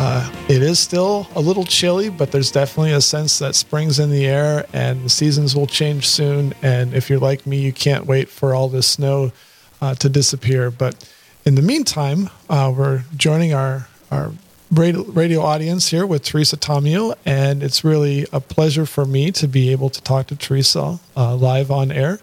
Uh, 0.01 0.31
it 0.47 0.61
is 0.61 0.79
still 0.79 1.27
a 1.35 1.41
little 1.41 1.65
chilly, 1.65 2.09
but 2.09 2.31
there's 2.31 2.51
definitely 2.51 2.93
a 2.93 3.01
sense 3.01 3.37
that 3.39 3.53
spring's 3.53 3.99
in 3.99 4.09
the 4.09 4.25
air 4.25 4.65
and 4.71 5.03
the 5.03 5.09
seasons 5.09 5.57
will 5.57 5.67
change 5.67 6.07
soon. 6.07 6.53
And 6.61 6.93
if 6.93 7.09
you're 7.09 7.19
like 7.19 7.45
me, 7.45 7.59
you 7.59 7.73
can't 7.73 8.05
wait 8.05 8.29
for 8.29 8.55
all 8.55 8.69
this 8.69 8.87
snow 8.87 9.33
uh, 9.81 9.95
to 9.95 10.07
disappear. 10.07 10.71
But 10.71 11.05
in 11.43 11.55
the 11.55 11.61
meantime, 11.61 12.29
uh, 12.49 12.73
we're 12.73 13.03
joining 13.17 13.53
our, 13.53 13.89
our 14.09 14.31
radio, 14.71 15.41
audience 15.41 15.89
here 15.89 16.05
with 16.05 16.23
Teresa 16.23 16.55
Tomeo, 16.55 17.13
and 17.25 17.61
it's 17.61 17.83
really 17.83 18.25
a 18.31 18.39
pleasure 18.39 18.85
for 18.85 19.03
me 19.03 19.33
to 19.33 19.49
be 19.49 19.69
able 19.69 19.89
to 19.89 20.01
talk 20.01 20.27
to 20.27 20.35
Teresa 20.37 21.01
uh, 21.17 21.35
live 21.35 21.71
on 21.71 21.91
air. 21.91 22.19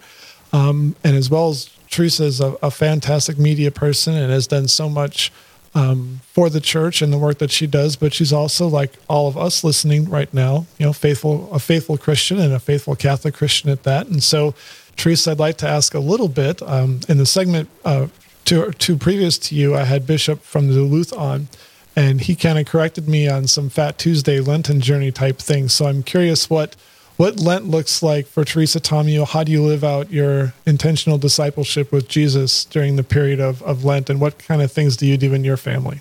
Um, 0.50 0.96
and 1.04 1.14
as 1.14 1.28
well 1.28 1.50
as 1.50 1.68
Teresa 1.90 2.24
is 2.24 2.40
a, 2.40 2.56
a, 2.62 2.70
fantastic 2.70 3.36
media 3.36 3.70
person 3.70 4.14
and 4.14 4.32
has 4.32 4.46
done 4.46 4.68
so 4.68 4.88
much 4.88 5.30
um, 5.76 6.20
for 6.22 6.48
the 6.48 6.60
church 6.60 7.02
and 7.02 7.12
the 7.12 7.18
work 7.18 7.38
that 7.38 7.50
she 7.50 7.66
does. 7.66 7.96
But 7.96 8.14
she's 8.14 8.32
also 8.32 8.66
like 8.66 8.94
all 9.08 9.28
of 9.28 9.36
us 9.36 9.62
listening 9.62 10.08
right 10.08 10.32
now, 10.32 10.66
you 10.78 10.86
know, 10.86 10.92
faithful 10.92 11.52
a 11.52 11.58
faithful 11.58 11.98
Christian 11.98 12.40
and 12.40 12.52
a 12.52 12.58
faithful 12.58 12.96
Catholic 12.96 13.34
Christian 13.34 13.68
at 13.70 13.82
that. 13.82 14.06
And 14.06 14.22
so, 14.22 14.54
Teresa, 14.96 15.32
I'd 15.32 15.38
like 15.38 15.58
to 15.58 15.68
ask 15.68 15.94
a 15.94 16.00
little 16.00 16.28
bit 16.28 16.62
um, 16.62 17.00
in 17.08 17.18
the 17.18 17.26
segment 17.26 17.68
uh, 17.84 18.06
to, 18.46 18.72
to 18.72 18.96
previous 18.96 19.36
to 19.38 19.54
you. 19.54 19.76
I 19.76 19.84
had 19.84 20.06
Bishop 20.06 20.40
from 20.42 20.68
Duluth 20.68 21.12
on 21.12 21.48
and 21.94 22.20
he 22.20 22.34
kind 22.34 22.58
of 22.58 22.66
corrected 22.66 23.08
me 23.08 23.28
on 23.28 23.46
some 23.46 23.70
Fat 23.70 23.98
Tuesday 23.98 24.40
Lenten 24.40 24.80
journey 24.80 25.10
type 25.10 25.38
things. 25.38 25.72
So 25.74 25.86
I'm 25.86 26.02
curious 26.02 26.48
what 26.48 26.76
what 27.16 27.40
Lent 27.40 27.66
looks 27.66 28.02
like 28.02 28.26
for 28.26 28.44
Teresa 28.44 28.80
Tomeo. 28.80 29.26
How 29.26 29.44
do 29.44 29.52
you 29.52 29.62
live 29.62 29.82
out 29.82 30.10
your 30.10 30.54
intentional 30.66 31.18
discipleship 31.18 31.90
with 31.92 32.08
Jesus 32.08 32.64
during 32.64 32.96
the 32.96 33.02
period 33.02 33.40
of, 33.40 33.62
of 33.62 33.84
Lent, 33.84 34.10
and 34.10 34.20
what 34.20 34.38
kind 34.38 34.62
of 34.62 34.70
things 34.70 34.96
do 34.96 35.06
you 35.06 35.16
do 35.16 35.32
in 35.34 35.44
your 35.44 35.56
family? 35.56 36.00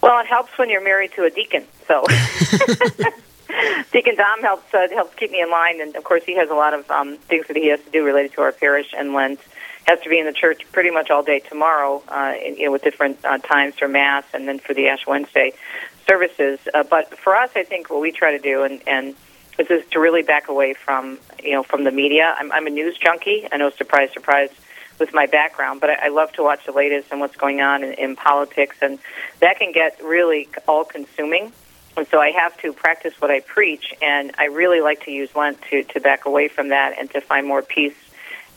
Well, 0.00 0.18
it 0.20 0.26
helps 0.26 0.56
when 0.58 0.68
you're 0.68 0.84
married 0.84 1.12
to 1.12 1.24
a 1.24 1.30
deacon. 1.30 1.64
So 1.88 2.04
Deacon 3.92 4.16
Dom 4.16 4.40
helps 4.40 4.72
uh, 4.74 4.88
helps 4.90 5.14
keep 5.14 5.30
me 5.30 5.40
in 5.40 5.50
line, 5.50 5.80
and 5.80 5.94
of 5.96 6.04
course 6.04 6.24
he 6.24 6.36
has 6.36 6.50
a 6.50 6.54
lot 6.54 6.74
of 6.74 6.90
um, 6.90 7.16
things 7.16 7.46
that 7.46 7.56
he 7.56 7.68
has 7.68 7.80
to 7.84 7.90
do 7.90 8.04
related 8.04 8.32
to 8.32 8.42
our 8.42 8.52
parish 8.52 8.92
and 8.96 9.14
Lent 9.14 9.40
has 9.86 10.00
to 10.00 10.08
be 10.08 10.18
in 10.18 10.26
the 10.26 10.32
church 10.32 10.62
pretty 10.72 10.90
much 10.90 11.10
all 11.10 11.22
day 11.22 11.40
tomorrow, 11.40 12.02
uh, 12.08 12.34
you 12.40 12.64
know, 12.64 12.72
with 12.72 12.82
different 12.82 13.18
uh, 13.24 13.38
times 13.38 13.74
for 13.74 13.86
Mass 13.86 14.24
and 14.32 14.48
then 14.48 14.58
for 14.58 14.72
the 14.72 14.88
Ash 14.88 15.06
Wednesday 15.06 15.52
services. 16.08 16.58
Uh, 16.72 16.82
but 16.82 17.16
for 17.18 17.36
us, 17.36 17.50
I 17.54 17.64
think 17.64 17.90
what 17.90 18.00
we 18.00 18.10
try 18.10 18.32
to 18.32 18.38
do 18.38 18.62
and, 18.62 18.82
and 18.86 19.14
is, 19.58 19.70
is 19.70 19.84
to 19.90 20.00
really 20.00 20.22
back 20.22 20.48
away 20.48 20.74
from, 20.74 21.18
you 21.42 21.52
know, 21.52 21.62
from 21.62 21.84
the 21.84 21.90
media. 21.90 22.34
I'm, 22.38 22.50
I'm 22.52 22.66
a 22.66 22.70
news 22.70 22.96
junkie. 22.98 23.46
I 23.50 23.56
know, 23.56 23.70
surprise, 23.70 24.10
surprise, 24.12 24.50
with 24.98 25.12
my 25.12 25.26
background, 25.26 25.80
but 25.80 25.90
I, 25.90 26.06
I 26.06 26.08
love 26.08 26.32
to 26.32 26.42
watch 26.42 26.66
the 26.66 26.72
latest 26.72 27.08
and 27.10 27.20
what's 27.20 27.36
going 27.36 27.60
on 27.60 27.82
in, 27.82 27.94
in 27.94 28.16
politics, 28.16 28.76
and 28.80 28.98
that 29.40 29.58
can 29.58 29.72
get 29.72 30.00
really 30.02 30.48
all-consuming. 30.68 31.52
And 31.96 32.06
so 32.08 32.20
I 32.20 32.30
have 32.30 32.56
to 32.58 32.72
practice 32.72 33.14
what 33.20 33.30
I 33.30 33.40
preach, 33.40 33.94
and 34.02 34.32
I 34.38 34.46
really 34.46 34.80
like 34.80 35.04
to 35.04 35.10
use 35.10 35.34
Lent 35.34 35.60
to, 35.70 35.82
to 35.82 36.00
back 36.00 36.26
away 36.26 36.48
from 36.48 36.68
that 36.68 36.96
and 36.98 37.10
to 37.10 37.20
find 37.20 37.46
more 37.46 37.62
peace 37.62 37.94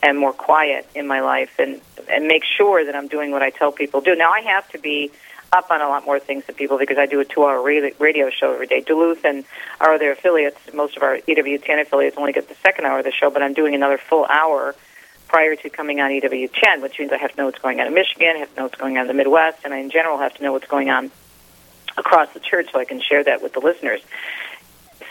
and 0.02 0.18
more 0.18 0.32
quiet 0.32 0.88
in 0.94 1.06
my 1.08 1.20
life 1.20 1.50
and 1.58 1.80
and 2.08 2.28
make 2.28 2.44
sure 2.44 2.84
that 2.84 2.94
I'm 2.94 3.08
doing 3.08 3.32
what 3.32 3.42
I 3.42 3.50
tell 3.50 3.72
people 3.72 4.00
to 4.00 4.12
do. 4.12 4.16
Now 4.16 4.30
I 4.30 4.40
have 4.42 4.68
to 4.70 4.78
be 4.78 5.10
up 5.52 5.70
on 5.70 5.80
a 5.80 5.88
lot 5.88 6.04
more 6.04 6.18
things 6.18 6.44
than 6.46 6.54
people 6.54 6.78
because 6.78 6.98
I 6.98 7.06
do 7.06 7.20
a 7.20 7.24
two-hour 7.24 7.62
radio 7.62 8.30
show 8.30 8.52
every 8.52 8.66
day. 8.66 8.80
Duluth 8.80 9.24
and 9.24 9.44
our 9.80 9.94
other 9.94 10.12
affiliates, 10.12 10.58
most 10.74 10.96
of 10.96 11.02
our 11.02 11.18
EWTN 11.18 11.80
affiliates 11.80 12.16
only 12.16 12.32
get 12.32 12.48
the 12.48 12.54
second 12.56 12.84
hour 12.84 12.98
of 12.98 13.04
the 13.04 13.12
show, 13.12 13.30
but 13.30 13.42
I'm 13.42 13.54
doing 13.54 13.74
another 13.74 13.98
full 13.98 14.26
hour 14.26 14.74
prior 15.26 15.56
to 15.56 15.70
coming 15.70 16.00
on 16.00 16.10
EWTN, 16.10 16.82
which 16.82 16.98
means 16.98 17.12
I 17.12 17.18
have 17.18 17.32
to 17.32 17.36
know 17.36 17.46
what's 17.46 17.60
going 17.60 17.80
on 17.80 17.86
in 17.86 17.94
Michigan, 17.94 18.36
I 18.36 18.38
have 18.40 18.50
to 18.50 18.56
know 18.56 18.62
what's 18.64 18.78
going 18.78 18.96
on 18.96 19.02
in 19.02 19.08
the 19.08 19.14
Midwest, 19.14 19.58
and 19.64 19.72
I 19.72 19.78
in 19.78 19.90
general 19.90 20.18
have 20.18 20.34
to 20.34 20.42
know 20.42 20.52
what's 20.52 20.68
going 20.68 20.90
on 20.90 21.10
across 21.96 22.32
the 22.32 22.40
church 22.40 22.68
so 22.72 22.78
I 22.78 22.84
can 22.84 23.00
share 23.00 23.24
that 23.24 23.42
with 23.42 23.52
the 23.52 23.60
listeners 23.60 24.00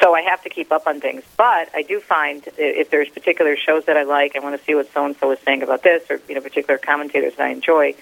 so 0.02 0.14
I 0.14 0.22
have 0.22 0.44
to 0.44 0.50
keep 0.50 0.72
up 0.72 0.88
on 0.88 1.00
things. 1.00 1.24
But 1.38 1.70
I 1.74 1.82
do 1.82 2.00
find 2.00 2.44
if 2.58 2.90
there's 2.90 3.10
particular 3.10 3.56
shows 3.58 3.86
that 3.86 3.98
I 3.98 4.04
like, 4.04 4.36
I 4.36 4.40
want 4.40 4.58
to 4.60 4.66
see 4.66 4.76
what 4.76 4.92
so 4.94 5.06
and 5.06 5.16
so 5.18 5.32
is 5.32 5.40
saying 5.46 5.64
about 5.64 5.84
this, 5.84 6.04
or 6.10 6.20
you 6.28 6.36
know, 6.36 6.42
particular 6.42 6.78
commentators 6.78 7.36
that 7.36 7.48
I 7.48 7.50
enjoy. 7.50 7.96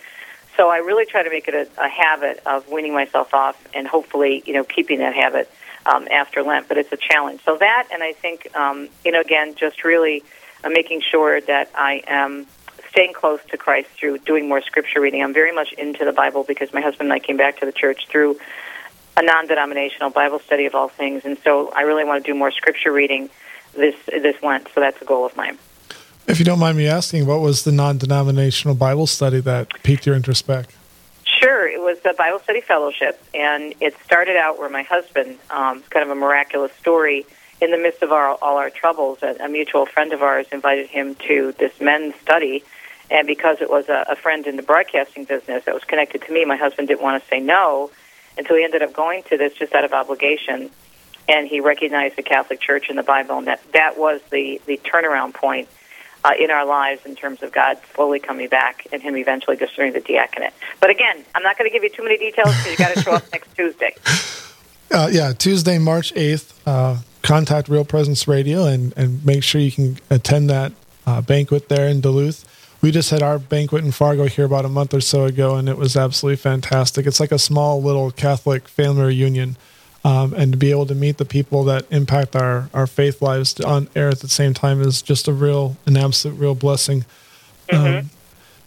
So 0.57 0.69
I 0.69 0.77
really 0.77 1.05
try 1.05 1.23
to 1.23 1.29
make 1.29 1.47
it 1.47 1.53
a, 1.53 1.83
a 1.83 1.89
habit 1.89 2.41
of 2.45 2.69
weaning 2.69 2.93
myself 2.93 3.33
off, 3.33 3.57
and 3.73 3.87
hopefully, 3.87 4.43
you 4.45 4.53
know, 4.53 4.63
keeping 4.63 4.99
that 4.99 5.13
habit 5.13 5.51
um, 5.85 6.07
after 6.09 6.43
Lent. 6.43 6.67
But 6.67 6.77
it's 6.77 6.91
a 6.91 6.97
challenge. 6.97 7.41
So 7.43 7.57
that, 7.57 7.89
and 7.91 8.01
I 8.01 8.13
think, 8.13 8.55
um, 8.55 8.89
you 9.03 9.11
know, 9.11 9.21
again, 9.21 9.55
just 9.55 9.83
really 9.83 10.23
uh, 10.63 10.69
making 10.69 11.01
sure 11.01 11.41
that 11.41 11.69
I 11.75 12.03
am 12.07 12.47
staying 12.89 13.13
close 13.13 13.39
to 13.49 13.57
Christ 13.57 13.89
through 13.89 14.19
doing 14.19 14.47
more 14.47 14.61
scripture 14.61 15.01
reading. 15.01 15.21
I'm 15.21 15.33
very 15.33 15.53
much 15.53 15.73
into 15.73 16.05
the 16.05 16.13
Bible 16.13 16.45
because 16.47 16.73
my 16.73 16.81
husband 16.81 17.11
and 17.11 17.13
I 17.13 17.19
came 17.19 17.35
back 17.35 17.59
to 17.59 17.65
the 17.65 17.73
church 17.73 18.07
through 18.07 18.39
a 19.17 19.21
non-denominational 19.21 20.11
Bible 20.11 20.39
study 20.39 20.65
of 20.65 20.75
all 20.75 20.87
things, 20.89 21.23
and 21.25 21.37
so 21.39 21.71
I 21.71 21.81
really 21.81 22.03
want 22.03 22.23
to 22.23 22.31
do 22.31 22.37
more 22.37 22.51
scripture 22.51 22.91
reading 22.91 23.29
this 23.73 23.95
this 24.07 24.41
Lent. 24.43 24.67
So 24.73 24.81
that's 24.81 25.01
a 25.01 25.05
goal 25.05 25.25
of 25.25 25.35
mine. 25.35 25.57
If 26.27 26.39
you 26.39 26.45
don't 26.45 26.57
mind 26.57 26.75
me 26.75 26.87
asking, 26.87 27.27
what 27.27 27.41
was 27.41 27.65
the 27.65 27.71
non-denominational 27.71 28.75
Bible 28.75 29.05
study 29.05 29.41
that 29.41 29.69
piqued 29.83 30.07
your 30.07 30.15
interest 30.15 30.47
back? 30.47 30.69
Sure, 31.23 31.67
it 31.67 31.79
was 31.79 31.99
the 31.99 32.15
Bible 32.17 32.39
Study 32.39 32.61
Fellowship, 32.61 33.21
and 33.35 33.75
it 33.79 33.95
started 34.03 34.35
out 34.35 34.57
where 34.57 34.69
my 34.69 34.81
husband, 34.81 35.37
um, 35.51 35.83
kind 35.91 36.03
of 36.03 36.09
a 36.09 36.19
miraculous 36.19 36.71
story. 36.73 37.27
In 37.61 37.69
the 37.69 37.77
midst 37.77 38.01
of 38.01 38.11
our, 38.11 38.29
all 38.41 38.57
our 38.57 38.71
troubles, 38.71 39.19
a, 39.21 39.35
a 39.39 39.47
mutual 39.47 39.85
friend 39.85 40.13
of 40.13 40.23
ours 40.23 40.47
invited 40.51 40.87
him 40.87 41.13
to 41.27 41.53
this 41.59 41.79
men's 41.79 42.15
study, 42.15 42.63
and 43.11 43.27
because 43.27 43.61
it 43.61 43.69
was 43.69 43.87
a, 43.87 44.05
a 44.09 44.15
friend 44.15 44.47
in 44.47 44.55
the 44.55 44.63
broadcasting 44.63 45.25
business 45.25 45.63
that 45.65 45.75
was 45.75 45.83
connected 45.83 46.23
to 46.23 46.33
me, 46.33 46.43
my 46.43 46.57
husband 46.57 46.87
didn't 46.87 47.03
want 47.03 47.21
to 47.21 47.29
say 47.29 47.39
no. 47.39 47.91
And 48.35 48.47
so 48.47 48.55
he 48.55 48.63
ended 48.63 48.81
up 48.81 48.93
going 48.93 49.21
to 49.29 49.37
this 49.37 49.53
just 49.53 49.73
out 49.73 49.85
of 49.85 49.93
obligation, 49.93 50.71
and 51.29 51.47
he 51.47 51.59
recognized 51.59 52.15
the 52.15 52.23
Catholic 52.23 52.59
Church 52.59 52.89
and 52.89 52.97
the 52.97 53.03
Bible, 53.03 53.37
and 53.37 53.47
that, 53.47 53.61
that 53.73 53.97
was 53.97 54.21
the, 54.31 54.59
the 54.65 54.77
turnaround 54.77 55.35
point 55.35 55.69
uh, 56.25 56.31
in 56.39 56.49
our 56.49 56.65
lives 56.65 57.05
in 57.05 57.15
terms 57.15 57.43
of 57.43 57.51
God 57.51 57.77
slowly 57.93 58.19
coming 58.19 58.49
back 58.49 58.87
and 58.91 59.01
him 59.01 59.15
eventually 59.15 59.55
discerning 59.55 59.93
the 59.93 60.01
diaconate. 60.01 60.53
But 60.81 60.89
again, 60.89 61.23
I'm 61.35 61.43
not 61.43 61.57
going 61.57 61.69
to 61.69 61.73
give 61.73 61.83
you 61.83 61.89
too 61.89 62.03
many 62.03 62.17
details 62.17 62.49
because 62.55 62.71
you 62.71 62.77
got 62.77 62.95
to 62.95 63.01
show 63.01 63.11
up 63.11 63.31
next 63.31 63.55
Tuesday. 63.55 63.95
Uh, 64.91 65.09
yeah, 65.11 65.33
Tuesday, 65.33 65.79
March 65.79 66.13
8th. 66.13 66.53
Uh, 66.65 66.97
contact 67.23 67.67
Real 67.67 67.83
Presence 67.83 68.27
Radio 68.27 68.65
and, 68.65 68.93
and 68.95 69.25
make 69.25 69.43
sure 69.43 69.59
you 69.59 69.71
can 69.71 69.97
attend 70.11 70.47
that 70.51 70.73
uh, 71.07 71.21
banquet 71.21 71.69
there 71.69 71.87
in 71.89 72.01
Duluth 72.01 72.45
we 72.85 72.91
just 72.91 73.09
had 73.09 73.23
our 73.23 73.39
banquet 73.39 73.83
in 73.83 73.91
Fargo 73.91 74.25
here 74.25 74.45
about 74.45 74.63
a 74.63 74.69
month 74.69 74.93
or 74.93 75.01
so 75.01 75.25
ago, 75.25 75.55
and 75.55 75.67
it 75.67 75.75
was 75.75 75.97
absolutely 75.97 76.35
fantastic. 76.35 77.07
It's 77.07 77.19
like 77.19 77.31
a 77.31 77.39
small 77.39 77.81
little 77.81 78.11
Catholic 78.11 78.67
family 78.67 79.05
reunion. 79.05 79.57
Um, 80.05 80.35
and 80.35 80.51
to 80.51 80.57
be 80.57 80.69
able 80.69 80.85
to 80.85 80.93
meet 80.93 81.17
the 81.17 81.25
people 81.25 81.63
that 81.63 81.87
impact 81.89 82.35
our, 82.35 82.69
our 82.75 82.85
faith 82.85 83.23
lives 83.23 83.59
on 83.59 83.89
air 83.95 84.09
at 84.09 84.19
the 84.19 84.29
same 84.29 84.53
time 84.53 84.79
is 84.79 85.01
just 85.01 85.27
a 85.27 85.33
real, 85.33 85.77
an 85.87 85.97
absolute 85.97 86.37
real 86.37 86.53
blessing. 86.53 87.05
Mm-hmm. 87.69 87.97
Um, 87.97 88.09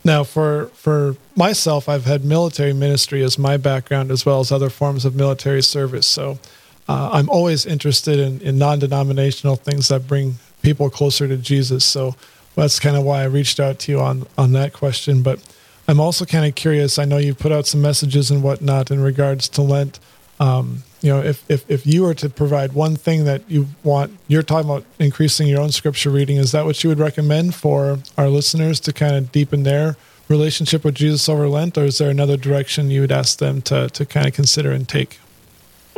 now, 0.02 0.24
for 0.24 0.66
for 0.74 1.14
myself, 1.36 1.88
I've 1.88 2.06
had 2.06 2.24
military 2.24 2.72
ministry 2.72 3.22
as 3.22 3.38
my 3.38 3.56
background, 3.56 4.10
as 4.10 4.26
well 4.26 4.40
as 4.40 4.50
other 4.50 4.68
forms 4.68 5.04
of 5.04 5.14
military 5.14 5.62
service. 5.62 6.08
So, 6.08 6.40
uh, 6.88 7.10
I'm 7.12 7.30
always 7.30 7.64
interested 7.64 8.18
in, 8.18 8.40
in 8.40 8.58
non-denominational 8.58 9.56
things 9.56 9.86
that 9.88 10.08
bring 10.08 10.38
people 10.62 10.90
closer 10.90 11.28
to 11.28 11.36
Jesus. 11.36 11.84
So, 11.84 12.16
that's 12.56 12.80
kind 12.80 12.96
of 12.96 13.04
why 13.04 13.22
I 13.22 13.26
reached 13.26 13.60
out 13.60 13.78
to 13.80 13.92
you 13.92 14.00
on 14.00 14.26
on 14.36 14.52
that 14.54 14.72
question. 14.72 15.22
But 15.22 15.38
I'm 15.86 16.00
also 16.00 16.24
kind 16.24 16.46
of 16.46 16.56
curious. 16.56 16.98
I 16.98 17.04
know 17.04 17.18
you've 17.18 17.38
put 17.38 17.52
out 17.52 17.68
some 17.68 17.80
messages 17.80 18.28
and 18.32 18.42
whatnot 18.42 18.90
in 18.90 19.00
regards 19.00 19.48
to 19.50 19.62
Lent. 19.62 20.00
Um, 20.40 20.82
you 21.00 21.12
know, 21.12 21.20
if, 21.20 21.48
if 21.48 21.68
if 21.70 21.86
you 21.86 22.02
were 22.02 22.14
to 22.14 22.28
provide 22.28 22.72
one 22.72 22.96
thing 22.96 23.24
that 23.24 23.42
you 23.48 23.68
want, 23.84 24.18
you're 24.26 24.42
talking 24.42 24.68
about 24.68 24.84
increasing 24.98 25.46
your 25.46 25.60
own 25.60 25.70
scripture 25.70 26.10
reading. 26.10 26.36
Is 26.36 26.52
that 26.52 26.64
what 26.64 26.82
you 26.82 26.88
would 26.90 26.98
recommend 26.98 27.54
for 27.54 27.98
our 28.16 28.28
listeners 28.28 28.80
to 28.80 28.92
kind 28.92 29.14
of 29.14 29.30
deepen 29.30 29.62
their 29.62 29.96
relationship 30.28 30.84
with 30.84 30.96
Jesus 30.96 31.28
over 31.28 31.48
Lent, 31.48 31.78
or 31.78 31.84
is 31.84 31.98
there 31.98 32.10
another 32.10 32.36
direction 32.36 32.90
you 32.90 33.00
would 33.02 33.12
ask 33.12 33.38
them 33.38 33.62
to 33.62 33.88
to 33.90 34.04
kind 34.04 34.26
of 34.26 34.34
consider 34.34 34.72
and 34.72 34.88
take? 34.88 35.18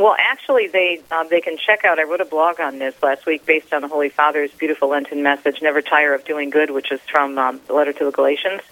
Well, 0.01 0.17
actually, 0.19 0.67
they 0.67 1.03
um, 1.11 1.27
they 1.29 1.43
can 1.43 1.59
check 1.59 1.85
out. 1.85 1.99
I 1.99 2.05
wrote 2.05 2.23
a 2.23 2.25
blog 2.25 2.59
on 2.59 2.79
this 2.79 2.95
last 3.03 3.27
week 3.27 3.45
based 3.45 3.75
on 3.75 3.83
the 3.83 3.89
Holy 3.89 4.09
Father's 4.09 4.51
beautiful 4.51 4.89
Lenten 4.89 5.23
message, 5.23 5.61
"Never 5.61 5.83
tire 5.83 6.15
of 6.15 6.25
doing 6.25 6.49
good," 6.49 6.71
which 6.71 6.91
is 6.91 7.01
from 7.13 7.37
um, 7.37 7.61
the 7.67 7.75
letter 7.75 7.93
to 7.93 8.05
the 8.07 8.11
Galatians. 8.11 8.63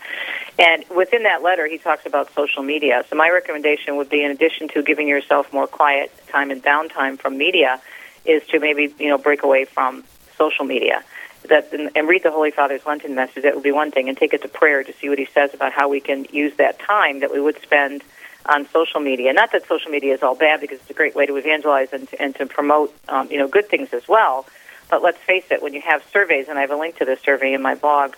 And 0.59 0.87
within 0.89 1.25
that 1.25 1.43
letter, 1.43 1.67
he 1.67 1.77
talks 1.77 2.07
about 2.07 2.33
social 2.33 2.63
media. 2.63 3.05
So 3.11 3.17
my 3.17 3.29
recommendation 3.29 3.99
would 3.99 4.09
be, 4.09 4.25
in 4.25 4.31
addition 4.31 4.69
to 4.69 4.83
giving 4.83 5.07
yourself 5.07 5.53
more 5.53 5.67
quiet 5.67 6.11
time 6.29 6.51
and 6.51 6.63
downtime 6.63 7.19
from 7.19 7.37
media, 7.37 7.79
is 8.25 8.43
to 8.47 8.59
maybe 8.59 8.95
you 8.99 9.09
know 9.09 9.19
break 9.19 9.43
away 9.43 9.67
from 9.67 10.05
social 10.39 10.65
media. 10.65 11.05
That 11.51 11.75
and 11.75 12.09
read 12.09 12.23
the 12.23 12.31
Holy 12.31 12.53
Father's 12.53 12.87
Lenten 12.87 13.15
message. 13.15 13.43
That 13.43 13.55
would 13.55 13.63
be 13.63 13.73
one 13.73 13.91
thing, 13.91 14.09
and 14.09 14.17
take 14.17 14.33
it 14.33 14.41
to 14.43 14.49
prayer 14.49 14.83
to 14.83 14.95
see 14.95 15.11
what 15.11 15.19
he 15.19 15.27
says 15.27 15.53
about 15.53 15.73
how 15.73 15.91
we 15.91 16.01
can 16.01 16.25
use 16.33 16.57
that 16.57 16.79
time 16.79 17.21
that 17.21 17.31
we 17.31 17.39
would 17.39 17.61
spend 17.61 18.03
on 18.49 18.67
social 18.71 19.01
media. 19.01 19.33
Not 19.33 19.53
that 19.53 19.67
social 19.69 19.91
media 19.91 20.15
is 20.15 20.23
all 20.23 20.35
bad, 20.35 20.61
because 20.61 20.81
it's 20.81 20.91
a 20.91 20.95
great 20.95 21.15
way 21.15 21.27
to 21.27 21.37
evangelize 21.37 21.93
and 21.93 22.09
to, 22.09 22.23
and 22.23 22.35
to 22.37 22.47
promote 22.47 22.95
um, 23.09 23.31
you 23.31 23.39
know 23.39 23.49
good 23.49 23.69
things 23.69 23.91
as 23.93 24.09
well. 24.09 24.47
But 24.91 25.03
let's 25.03 25.19
face 25.19 25.45
it, 25.51 25.63
when 25.63 25.75
you 25.75 25.83
have 25.83 26.03
surveys, 26.13 26.49
and 26.49 26.59
I 26.59 26.63
have 26.63 26.71
a 26.71 26.77
link 26.77 26.97
to 26.97 27.05
this 27.05 27.21
survey 27.21 27.53
in 27.53 27.61
my 27.61 27.75
blog, 27.75 28.15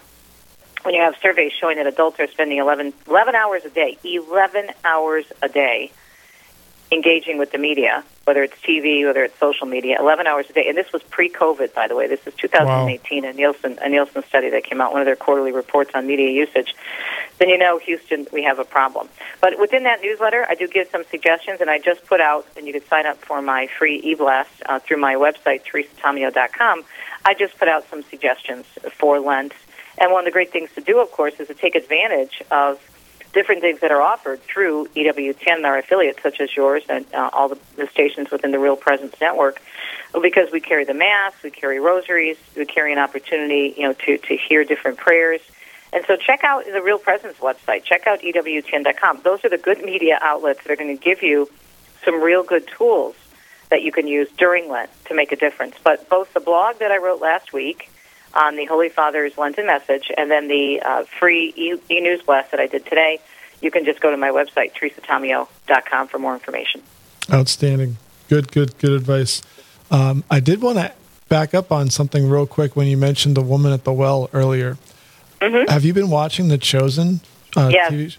when 0.83 0.95
you 0.95 1.03
have 1.03 1.17
surveys 1.21 1.53
showing 1.53 1.77
that 1.77 1.87
adults 1.87 2.21
are 2.21 2.29
spending 2.29 2.59
11, 2.59 2.95
11 3.09 3.35
hours 3.35 3.65
a 3.65 3.71
day, 3.71 3.99
11 4.05 4.71
hours 4.85 5.25
a 5.43 5.49
day 5.49 5.91
engaging 6.93 7.39
with 7.39 7.53
the 7.53 7.59
media, 7.59 8.03
whether 8.25 8.43
it's 8.43 8.55
TV, 8.63 9.05
whether 9.07 9.23
it's 9.23 9.39
social 9.39 9.67
media, 9.67 9.99
11 10.01 10.27
hours 10.27 10.47
a 10.51 10.53
day. 10.53 10.69
And 10.69 10.77
this 10.77 10.93
was 10.93 11.03
pre-COVID, 11.05 11.73
by 11.75 11.87
the 11.87 11.95
way. 11.95 12.09
This 12.09 12.27
is 12.27 12.35
2018, 12.35 13.23
wow. 13.23 13.29
a 13.29 13.33
Nielsen 13.33 13.79
a 13.81 13.89
Nielsen 13.89 14.25
study 14.25 14.51
that 14.51 14.65
came 14.65 14.81
out, 14.81 14.93
one 14.93 15.01
of 15.01 15.07
their 15.07 15.17
quarterly 15.17 15.53
reports 15.53 15.91
on 15.95 16.07
media 16.07 16.31
usage. 16.31 16.75
Then 17.41 17.49
you 17.49 17.57
know, 17.57 17.79
Houston, 17.79 18.27
we 18.35 18.43
have 18.43 18.59
a 18.59 18.65
problem. 18.65 19.09
But 19.41 19.59
within 19.59 19.85
that 19.85 20.03
newsletter, 20.03 20.45
I 20.47 20.55
do 20.55 20.69
give 20.69 20.89
some 20.91 21.05
suggestions, 21.11 21.63
and 21.63 21.71
I 21.71 21.79
just 21.79 22.05
put 22.05 22.21
out, 22.21 22.47
and 22.55 22.67
you 22.67 22.75
can 22.75 22.85
sign 22.87 23.07
up 23.07 23.17
for 23.17 23.41
my 23.41 23.67
free 23.67 23.97
e-blast 23.97 24.51
uh, 24.67 24.79
through 24.79 24.99
my 24.99 25.15
website, 25.15 25.63
teresatomeo.com. 25.65 26.85
I 27.25 27.33
just 27.33 27.59
put 27.59 27.67
out 27.67 27.89
some 27.89 28.03
suggestions 28.03 28.67
for 28.93 29.19
Lent. 29.21 29.55
And 29.97 30.13
one 30.13 30.21
of 30.21 30.25
the 30.27 30.33
great 30.33 30.53
things 30.53 30.69
to 30.75 30.83
do, 30.83 31.01
of 31.01 31.11
course, 31.13 31.41
is 31.41 31.49
to 31.49 31.55
take 31.55 31.75
advantage 31.77 32.43
of 32.51 32.79
different 33.33 33.63
things 33.63 33.81
that 33.81 33.91
are 33.91 34.03
offered 34.03 34.43
through 34.43 34.89
EWTN, 34.89 35.57
and 35.57 35.67
our 35.67 35.79
affiliates, 35.79 36.23
such 36.23 36.43
as 36.43 36.55
yours 36.55 36.83
and 36.91 37.07
uh, 37.15 37.31
all 37.33 37.49
the, 37.49 37.59
the 37.77 37.87
stations 37.87 38.31
within 38.31 38.51
the 38.51 38.59
Real 38.59 38.77
Presence 38.77 39.15
Network, 39.19 39.63
because 40.21 40.53
we 40.53 40.61
carry 40.61 40.85
the 40.85 40.93
Mass, 40.93 41.33
we 41.43 41.51
carry 41.51 41.81
rosaries, 41.81 42.37
we 42.55 42.67
carry 42.67 42.93
an 42.93 42.99
opportunity, 42.99 43.75
you 43.79 43.85
know, 43.85 43.95
to, 43.95 44.19
to 44.19 44.37
hear 44.37 44.63
different 44.65 44.99
prayers. 44.99 45.41
And 45.93 46.05
so 46.07 46.17
check 46.17 46.45
out 46.45 46.65
the 46.65 46.83
Real 46.83 46.99
Presence 46.99 47.39
website. 47.39 47.85
Check 47.85 48.07
out 48.07 48.21
EWTN.com. 48.21 49.21
Those 49.25 49.45
are 49.45 49.49
the 49.49 49.59
good 49.59 49.85
media 49.85 50.19
outlets 50.21 50.63
that 50.63 50.71
are 50.71 50.77
going 50.77 50.97
to 50.97 51.03
give 51.03 51.23
you 51.23 51.51
some 52.05 52.23
real 52.23 52.43
good 52.43 52.67
tools 52.69 53.17
that 53.71 53.83
you 53.83 53.93
can 53.93 54.07
use 54.07 54.29
during 54.39 54.69
Lent 54.69 54.91
to 55.07 55.15
make 55.15 55.33
a 55.33 55.37
difference. 55.37 55.77
But 55.83 56.09
both 56.09 56.33
the 56.33 56.41
blog 56.41 56.79
that 56.79 56.91
I 56.91 56.99
wrote 56.99 57.21
last 57.21 57.53
week 57.53 57.91
on 58.35 58.57
the 58.57 58.65
Holy 58.67 58.89
Father's 58.89 59.37
Lenten 59.37 59.67
message, 59.67 60.11
and 60.17 60.31
then 60.31 60.49
the 60.49 60.81
uh, 60.81 61.05
free 61.19 61.53
e 61.57 62.01
news 62.01 62.23
blast 62.23 62.53
that 62.53 62.61
I 62.61 62.67
did 62.67 62.85
today. 62.85 63.21
You 63.61 63.71
can 63.71 63.85
just 63.85 64.01
go 64.01 64.11
to 64.11 64.17
my 64.17 64.31
website, 64.31 64.73
teresatomeo.com, 64.75 66.09
for 66.09 66.19
more 66.19 66.35
information. 66.35 66.83
Outstanding. 67.33 67.99
Good, 68.29 68.53
good, 68.53 68.79
good 68.79 68.93
advice. 68.93 69.43
Um, 69.91 70.25
I 70.31 70.41
did 70.41 70.63
want 70.63 70.79
to 70.79 70.93
back 71.29 71.55
up 71.55 71.71
on 71.71 71.91
something 71.91 72.29
real 72.29 72.47
quick 72.47 72.75
when 72.75 72.87
you 72.87 72.97
mentioned 72.97 73.37
the 73.37 73.43
woman 73.43 73.73
at 73.73 73.85
the 73.85 73.93
well 73.93 74.31
earlier. 74.33 74.79
Mm-hmm. 75.41 75.71
Have 75.71 75.85
you 75.85 75.95
been 75.95 76.11
watching 76.11 76.49
The 76.49 76.59
Chosen? 76.59 77.21
Uh, 77.57 77.71
yes. 77.73 77.93
TV? 77.93 78.17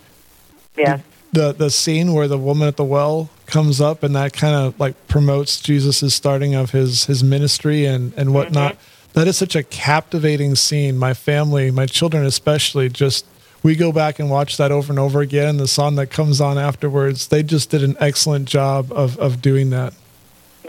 Yes. 0.77 1.01
The, 1.31 1.39
the, 1.39 1.53
the 1.53 1.69
scene 1.69 2.13
where 2.13 2.27
the 2.27 2.37
woman 2.37 2.67
at 2.67 2.77
the 2.77 2.83
well 2.83 3.29
comes 3.45 3.79
up 3.79 4.03
and 4.03 4.15
that 4.15 4.33
kind 4.33 4.55
of 4.55 4.79
like 4.79 5.07
promotes 5.07 5.61
Jesus' 5.61 6.13
starting 6.13 6.55
of 6.55 6.71
his 6.71 7.05
his 7.05 7.23
ministry 7.23 7.85
and 7.85 8.13
and 8.15 8.33
whatnot. 8.33 8.73
Mm-hmm 8.73 8.85
that 9.13 9.27
is 9.27 9.37
such 9.37 9.55
a 9.55 9.63
captivating 9.63 10.55
scene. 10.55 10.97
My 10.97 11.13
family, 11.13 11.71
my 11.71 11.85
children 11.85 12.25
especially, 12.25 12.89
just 12.89 13.25
we 13.63 13.75
go 13.75 13.91
back 13.91 14.19
and 14.19 14.29
watch 14.29 14.57
that 14.57 14.71
over 14.71 14.91
and 14.91 14.99
over 14.99 15.21
again. 15.21 15.57
The 15.57 15.67
song 15.67 15.95
that 15.95 16.07
comes 16.07 16.41
on 16.41 16.57
afterwards, 16.57 17.27
they 17.27 17.43
just 17.43 17.69
did 17.69 17.83
an 17.83 17.95
excellent 17.99 18.47
job 18.47 18.91
of, 18.91 19.17
of 19.19 19.41
doing 19.41 19.69
that. 19.71 19.93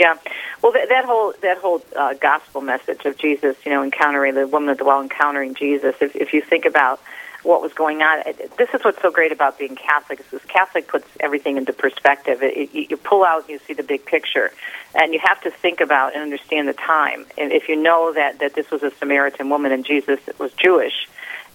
Yeah, 0.03 0.19
well, 0.63 0.73
that, 0.73 0.89
that 0.89 1.05
whole 1.05 1.33
that 1.43 1.59
whole 1.59 1.81
uh, 1.95 2.15
gospel 2.15 2.61
message 2.61 3.05
of 3.05 3.17
Jesus, 3.17 3.57
you 3.65 3.71
know, 3.71 3.85
encountering 3.85 4.35
the 4.35 4.49
woman 4.49 4.71
at 4.71 4.79
the 4.79 4.85
well, 4.85 5.01
encountering 5.01 5.55
Jesus. 5.55 5.95
If 6.01 6.17
if 6.17 6.33
you 6.33 6.43
think 6.43 6.65
about 6.65 7.01
what 7.45 7.63
was 7.63 7.73
going 7.73 8.03
on. 8.03 8.25
This 8.59 8.69
is 8.75 8.85
what's 8.85 9.01
so 9.01 9.13
great 9.13 9.31
about 9.31 9.61
being 9.61 9.77
Catholic 9.77 10.19
is 10.19 10.27
this 10.33 10.45
Catholic 10.47 10.89
puts 10.89 11.07
everything 11.21 11.57
into 11.57 11.73
perspective. 11.73 12.43
It, 12.43 12.71
it, 12.75 12.91
you 12.91 12.97
pull 12.97 13.25
out 13.25 13.43
and 13.43 13.51
you 13.51 13.61
see 13.65 13.75
the 13.75 13.85
big 13.85 14.05
picture, 14.05 14.51
and 14.97 15.15
you 15.15 15.21
have 15.23 15.41
to 15.43 15.53
think 15.53 15.81
about 15.81 16.15
and 16.15 16.23
understand 16.23 16.67
the 16.67 16.73
time. 16.73 17.25
And 17.39 17.53
if 17.53 17.69
you 17.69 17.77
know 17.81 18.13
that 18.13 18.41
that 18.41 18.55
this 18.55 18.73
was 18.73 18.83
a 18.83 18.91
Samaritan 18.99 19.51
woman 19.51 19.71
and 19.71 19.85
Jesus 19.85 20.19
was 20.41 20.53
Jewish, 20.55 21.07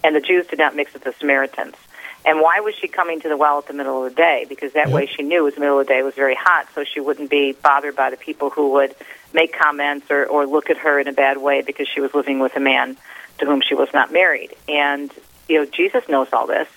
and 0.06 0.16
the 0.16 0.22
Jews 0.22 0.48
did 0.48 0.60
not 0.60 0.74
mix 0.74 0.94
with 0.94 1.04
the 1.04 1.14
Samaritans. 1.20 1.76
And 2.28 2.42
why 2.42 2.60
was 2.60 2.76
she 2.76 2.90
coming 2.90 3.22
to 3.22 3.30
the 3.30 3.38
well 3.38 3.58
at 3.58 3.68
the 3.68 3.74
middle 3.74 4.04
of 4.04 4.14
the 4.14 4.16
day? 4.16 4.46
Because 4.50 4.74
that 4.74 4.88
yep. 4.88 4.96
way 4.96 5.06
she 5.06 5.24
knew 5.24 5.40
it 5.40 5.44
was 5.44 5.54
the 5.56 5.62
middle 5.62 5.80
of 5.80 5.88
the 5.88 5.94
day, 5.94 6.00
it 6.00 6.04
was 6.04 6.14
very 6.14 6.36
hot, 6.36 6.68
so 6.76 6.84
she 6.84 7.00
wouldn't 7.00 7.30
be 7.30 7.54
bothered 7.54 7.96
by 7.96 8.10
the 8.10 8.18
people 8.18 8.50
who 8.50 8.74
would 8.74 8.94
make 9.34 9.58
comments 9.58 10.12
or, 10.12 10.26
or 10.26 10.46
look 10.46 10.70
at 10.70 10.78
her 10.78 11.00
in 11.00 11.08
a 11.08 11.14
bad 11.14 11.38
way 11.38 11.62
because 11.62 11.88
she 11.88 12.02
was 12.02 12.14
living 12.14 12.40
with 12.40 12.56
a 12.58 12.60
man 12.60 12.98
to 13.38 13.46
whom 13.46 13.62
she 13.62 13.76
was 13.76 13.88
not 13.94 14.12
married. 14.12 14.54
And 14.68 15.10
you 15.48 15.60
know, 15.60 15.66
Jesus 15.66 16.04
knows 16.10 16.28
all 16.34 16.48
this, 16.48 16.68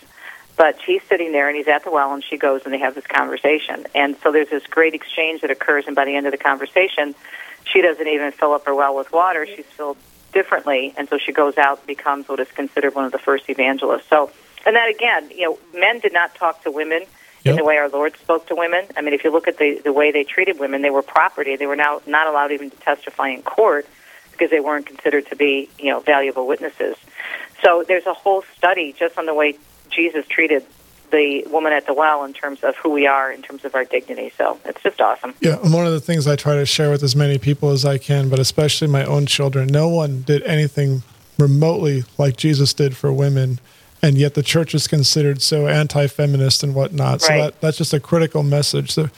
but 0.56 0.80
she's 0.86 1.02
sitting 1.08 1.32
there 1.32 1.48
and 1.48 1.56
he's 1.56 1.66
at 1.66 1.82
the 1.82 1.90
well 1.90 2.14
and 2.14 2.22
she 2.22 2.36
goes 2.36 2.62
and 2.64 2.72
they 2.72 2.78
have 2.78 2.94
this 2.94 3.06
conversation. 3.06 3.86
And 3.92 4.16
so 4.22 4.30
there's 4.30 4.50
this 4.50 4.66
great 4.68 4.94
exchange 4.94 5.40
that 5.40 5.50
occurs, 5.50 5.84
and 5.88 5.96
by 5.96 6.04
the 6.04 6.14
end 6.14 6.26
of 6.26 6.32
the 6.32 6.38
conversation, 6.38 7.16
she 7.64 7.82
doesn't 7.82 8.06
even 8.06 8.30
fill 8.30 8.52
up 8.52 8.66
her 8.66 8.74
well 8.74 8.94
with 8.94 9.10
water. 9.12 9.46
She's 9.46 9.66
filled 9.66 9.96
differently, 10.32 10.94
and 10.96 11.08
so 11.08 11.18
she 11.18 11.32
goes 11.32 11.58
out 11.58 11.78
and 11.78 11.86
becomes 11.88 12.28
what 12.28 12.38
is 12.38 12.50
considered 12.52 12.94
one 12.94 13.04
of 13.04 13.10
the 13.10 13.18
first 13.18 13.50
evangelists. 13.50 14.06
So, 14.08 14.30
and 14.66 14.76
that 14.76 14.88
again, 14.88 15.30
you 15.30 15.42
know, 15.42 15.58
men 15.78 16.00
did 16.00 16.12
not 16.12 16.34
talk 16.34 16.62
to 16.64 16.70
women 16.70 17.04
yep. 17.44 17.52
in 17.52 17.56
the 17.56 17.64
way 17.64 17.76
our 17.76 17.88
Lord 17.88 18.16
spoke 18.16 18.46
to 18.48 18.54
women. 18.54 18.86
I 18.96 19.00
mean, 19.00 19.14
if 19.14 19.24
you 19.24 19.32
look 19.32 19.48
at 19.48 19.58
the 19.58 19.80
the 19.82 19.92
way 19.92 20.10
they 20.10 20.24
treated 20.24 20.58
women, 20.58 20.82
they 20.82 20.90
were 20.90 21.02
property. 21.02 21.56
They 21.56 21.66
were 21.66 21.76
now 21.76 22.02
not 22.06 22.26
allowed 22.26 22.52
even 22.52 22.70
to 22.70 22.76
testify 22.78 23.28
in 23.28 23.42
court 23.42 23.86
because 24.32 24.50
they 24.50 24.60
weren't 24.60 24.86
considered 24.86 25.26
to 25.26 25.36
be, 25.36 25.68
you 25.78 25.90
know, 25.90 26.00
valuable 26.00 26.46
witnesses. 26.46 26.96
So 27.62 27.84
there's 27.86 28.06
a 28.06 28.14
whole 28.14 28.42
study 28.56 28.94
just 28.98 29.18
on 29.18 29.26
the 29.26 29.34
way 29.34 29.58
Jesus 29.90 30.26
treated 30.26 30.64
the 31.10 31.44
woman 31.50 31.72
at 31.72 31.86
the 31.86 31.92
well 31.92 32.24
in 32.24 32.32
terms 32.32 32.62
of 32.62 32.76
who 32.76 32.90
we 32.90 33.06
are, 33.06 33.32
in 33.32 33.42
terms 33.42 33.64
of 33.64 33.74
our 33.74 33.84
dignity. 33.84 34.32
So 34.38 34.58
it's 34.64 34.82
just 34.82 35.00
awesome. 35.00 35.34
Yeah, 35.40 35.58
and 35.62 35.72
one 35.72 35.86
of 35.86 35.92
the 35.92 36.00
things 36.00 36.26
I 36.26 36.36
try 36.36 36.54
to 36.54 36.66
share 36.66 36.90
with 36.90 37.02
as 37.02 37.16
many 37.16 37.36
people 37.36 37.70
as 37.70 37.84
I 37.84 37.98
can, 37.98 38.28
but 38.28 38.38
especially 38.38 38.88
my 38.88 39.04
own 39.04 39.26
children, 39.26 39.68
no 39.68 39.88
one 39.88 40.22
did 40.22 40.42
anything 40.44 41.02
remotely 41.38 42.04
like 42.16 42.36
Jesus 42.36 42.72
did 42.72 42.96
for 42.96 43.12
women. 43.12 43.58
And 44.02 44.16
yet 44.16 44.34
the 44.34 44.42
church 44.42 44.74
is 44.74 44.86
considered 44.86 45.42
so 45.42 45.66
anti 45.66 46.06
feminist 46.06 46.62
and 46.62 46.74
whatnot. 46.74 47.20
So 47.20 47.36
that, 47.36 47.60
that's 47.60 47.76
just 47.76 47.92
a 47.92 48.00
critical 48.00 48.42
message. 48.42 48.90
So 48.92 49.10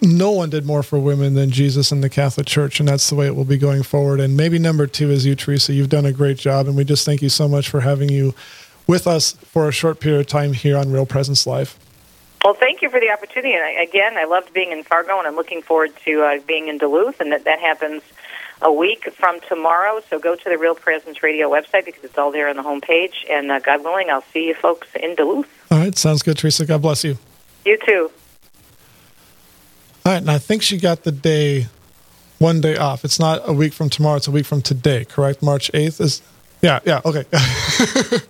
no 0.00 0.30
one 0.30 0.50
did 0.50 0.64
more 0.64 0.82
for 0.82 0.98
women 0.98 1.34
than 1.34 1.50
Jesus 1.50 1.92
in 1.92 2.00
the 2.00 2.08
Catholic 2.08 2.46
Church, 2.46 2.80
and 2.80 2.88
that's 2.88 3.10
the 3.10 3.14
way 3.14 3.26
it 3.26 3.36
will 3.36 3.44
be 3.44 3.58
going 3.58 3.82
forward. 3.82 4.20
And 4.20 4.36
maybe 4.36 4.58
number 4.58 4.86
two 4.86 5.10
is 5.10 5.26
you, 5.26 5.34
Teresa. 5.34 5.72
You've 5.74 5.88
done 5.88 6.06
a 6.06 6.12
great 6.12 6.38
job, 6.38 6.66
and 6.66 6.76
we 6.76 6.84
just 6.84 7.04
thank 7.04 7.20
you 7.22 7.28
so 7.28 7.48
much 7.48 7.68
for 7.68 7.80
having 7.80 8.08
you 8.08 8.34
with 8.86 9.06
us 9.06 9.32
for 9.32 9.68
a 9.68 9.72
short 9.72 10.00
period 10.00 10.20
of 10.20 10.26
time 10.26 10.52
here 10.52 10.76
on 10.76 10.90
Real 10.90 11.06
Presence 11.06 11.46
Live. 11.46 11.78
Well, 12.44 12.54
thank 12.54 12.80
you 12.80 12.88
for 12.88 13.00
the 13.00 13.10
opportunity. 13.10 13.54
And 13.54 13.64
I, 13.64 13.70
again, 13.82 14.16
I 14.16 14.24
loved 14.24 14.52
being 14.52 14.70
in 14.70 14.84
Fargo, 14.84 15.18
and 15.18 15.26
I'm 15.26 15.34
looking 15.34 15.62
forward 15.62 15.92
to 16.04 16.22
uh, 16.22 16.38
being 16.46 16.68
in 16.68 16.78
Duluth, 16.78 17.20
and 17.20 17.32
that, 17.32 17.44
that 17.44 17.58
happens 17.58 18.02
a 18.62 18.72
week 18.72 19.12
from 19.12 19.40
tomorrow. 19.48 20.00
So 20.08 20.18
go 20.18 20.34
to 20.34 20.44
the 20.44 20.58
Real 20.58 20.74
Presence 20.74 21.22
Radio 21.22 21.50
website 21.50 21.84
because 21.84 22.04
it's 22.04 22.18
all 22.18 22.30
there 22.30 22.48
on 22.48 22.56
the 22.56 22.62
homepage. 22.62 23.14
And 23.30 23.50
uh, 23.50 23.60
God 23.60 23.84
willing, 23.84 24.10
I'll 24.10 24.24
see 24.32 24.48
you 24.48 24.54
folks 24.54 24.88
in 25.00 25.14
Duluth. 25.14 25.48
All 25.70 25.78
right, 25.78 25.96
sounds 25.96 26.22
good, 26.22 26.38
Teresa. 26.38 26.64
God 26.64 26.82
bless 26.82 27.04
you. 27.04 27.18
You 27.64 27.78
too. 27.84 28.10
All 30.04 30.12
right, 30.12 30.18
and 30.18 30.30
I 30.30 30.38
think 30.38 30.62
she 30.62 30.78
got 30.78 31.02
the 31.02 31.12
day, 31.12 31.66
one 32.38 32.60
day 32.60 32.76
off. 32.76 33.04
It's 33.04 33.18
not 33.18 33.48
a 33.48 33.52
week 33.52 33.72
from 33.72 33.90
tomorrow; 33.90 34.16
it's 34.16 34.28
a 34.28 34.30
week 34.30 34.46
from 34.46 34.62
today. 34.62 35.04
Correct? 35.04 35.42
March 35.42 35.70
eighth 35.74 36.00
is. 36.00 36.22
Yeah, 36.62 36.80
yeah, 36.84 37.00
okay. 37.04 37.24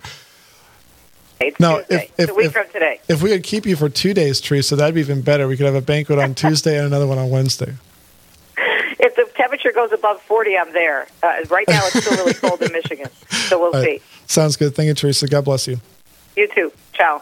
It's 1.39 1.59
now, 1.59 1.77
Tuesday. 1.77 2.11
if, 2.17 2.29
if, 2.29 2.35
week 2.35 2.47
if, 2.47 2.53
from 2.53 2.65
today. 2.73 2.99
If 3.07 3.21
we 3.21 3.29
could 3.29 3.43
keep 3.43 3.65
you 3.65 3.75
for 3.75 3.89
two 3.89 4.13
days, 4.13 4.41
Teresa, 4.41 4.75
that'd 4.75 4.95
be 4.95 5.01
even 5.01 5.21
better. 5.21 5.47
We 5.47 5.57
could 5.57 5.65
have 5.65 5.75
a 5.75 5.81
banquet 5.81 6.19
on 6.19 6.35
Tuesday 6.35 6.77
and 6.77 6.87
another 6.87 7.07
one 7.07 7.17
on 7.17 7.29
Wednesday. 7.29 7.73
If 9.37 9.43
the 9.43 9.43
temperature 9.43 9.71
goes 9.71 9.91
above 9.91 10.21
40, 10.23 10.57
I'm 10.57 10.73
there. 10.73 11.07
Uh, 11.21 11.35
right 11.49 11.67
now, 11.67 11.81
it's 11.85 12.03
still 12.03 12.17
really 12.17 12.33
cold 12.41 12.61
in 12.61 12.71
Michigan, 12.71 13.09
so 13.29 13.59
we'll 13.59 13.71
right. 13.71 14.01
see. 14.01 14.05
Sounds 14.25 14.57
good. 14.57 14.75
Thank 14.75 14.87
you, 14.87 14.93
Teresa. 14.93 15.27
God 15.27 15.45
bless 15.45 15.67
you. 15.67 15.79
You 16.35 16.47
too. 16.53 16.71
Ciao. 16.93 17.21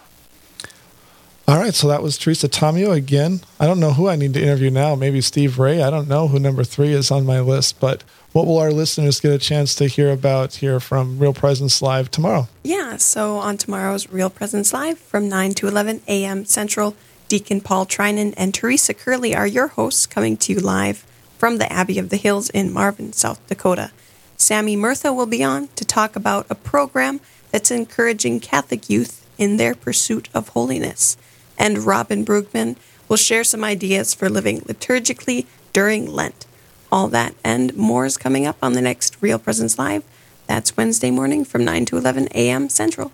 All 1.48 1.58
right, 1.58 1.74
so 1.74 1.88
that 1.90 2.02
was 2.02 2.18
Teresa 2.18 2.48
Tomeo 2.48 2.92
again. 2.92 3.42
I 3.60 3.68
don't 3.68 3.80
know 3.80 3.94
who 3.94 4.08
I 4.08 4.16
need 4.16 4.34
to 4.34 4.42
interview 4.42 4.72
now. 4.72 4.96
Maybe 4.96 5.22
Steve 5.22 5.60
Ray. 5.60 5.84
I 5.84 5.92
don't 5.92 6.08
know 6.08 6.28
who 6.28 6.40
number 6.40 6.64
three 6.64 6.92
is 6.92 7.12
on 7.12 7.26
my 7.26 7.40
list, 7.40 7.80
but 7.80 8.04
what 8.32 8.48
will 8.48 8.58
our 8.58 8.72
listeners 8.72 9.20
get 9.20 9.32
a 9.32 9.38
chance 9.38 9.76
to 9.76 9.88
hear 9.88 10.10
about 10.10 10.56
here 10.56 10.80
from 10.80 11.20
Real 11.20 11.34
Presence 11.34 11.82
Live 11.82 12.10
tomorrow? 12.10 12.48
Yeah, 12.64 12.98
so 12.98 13.38
on 13.38 13.58
tomorrow's 13.58 14.10
Real 14.10 14.32
Presence 14.32 14.74
Live 14.74 14.98
from 14.98 15.30
9 15.30 15.54
to 15.56 15.68
11 15.68 16.02
a.m. 16.08 16.46
Central, 16.46 16.96
Deacon 17.28 17.62
Paul 17.62 17.86
Trinan 17.86 18.34
and 18.38 18.54
Teresa 18.54 18.94
Curley 18.94 19.36
are 19.36 19.48
your 19.48 19.68
hosts 19.68 20.08
coming 20.08 20.38
to 20.38 20.54
you 20.54 20.60
live 20.60 21.06
from 21.38 21.58
the 21.58 21.72
Abbey 21.72 22.00
of 22.00 22.10
the 22.10 22.18
Hills 22.18 22.50
in 22.50 22.72
Marvin, 22.72 23.14
South 23.14 23.46
Dakota. 23.48 23.92
Sammy 24.38 24.76
Murtha 24.76 25.14
will 25.14 25.26
be 25.26 25.44
on 25.44 25.70
to 25.76 25.86
talk 25.86 26.16
about 26.16 26.46
a 26.50 26.56
program 26.56 27.22
that's 27.52 27.72
encouraging 27.72 28.40
Catholic 28.40 28.90
youth 28.90 29.26
in 29.38 29.58
their 29.58 29.76
pursuit 29.76 30.30
of 30.34 30.50
holiness 30.50 31.18
and 31.58 31.86
Robin 31.86 32.26
Brugman 32.26 32.76
will 33.08 33.18
share 33.18 33.44
some 33.44 33.64
ideas 33.64 34.14
for 34.14 34.30
living 34.30 34.62
liturgically 34.62 35.46
during 35.74 36.12
Lent. 36.12 36.46
All 36.92 37.08
that 37.10 37.36
and 37.44 37.76
more 37.76 38.06
is 38.06 38.18
coming 38.18 38.46
up 38.46 38.58
on 38.62 38.74
the 38.74 38.82
next 38.82 39.18
Real 39.22 39.40
Presence 39.40 39.78
Live. 39.78 40.04
That's 40.48 40.78
Wednesday 40.78 41.12
morning 41.12 41.44
from 41.44 41.66
9 41.66 41.86
to 41.86 41.98
11 41.98 42.30
a.m. 42.34 42.70
Central. 42.70 43.12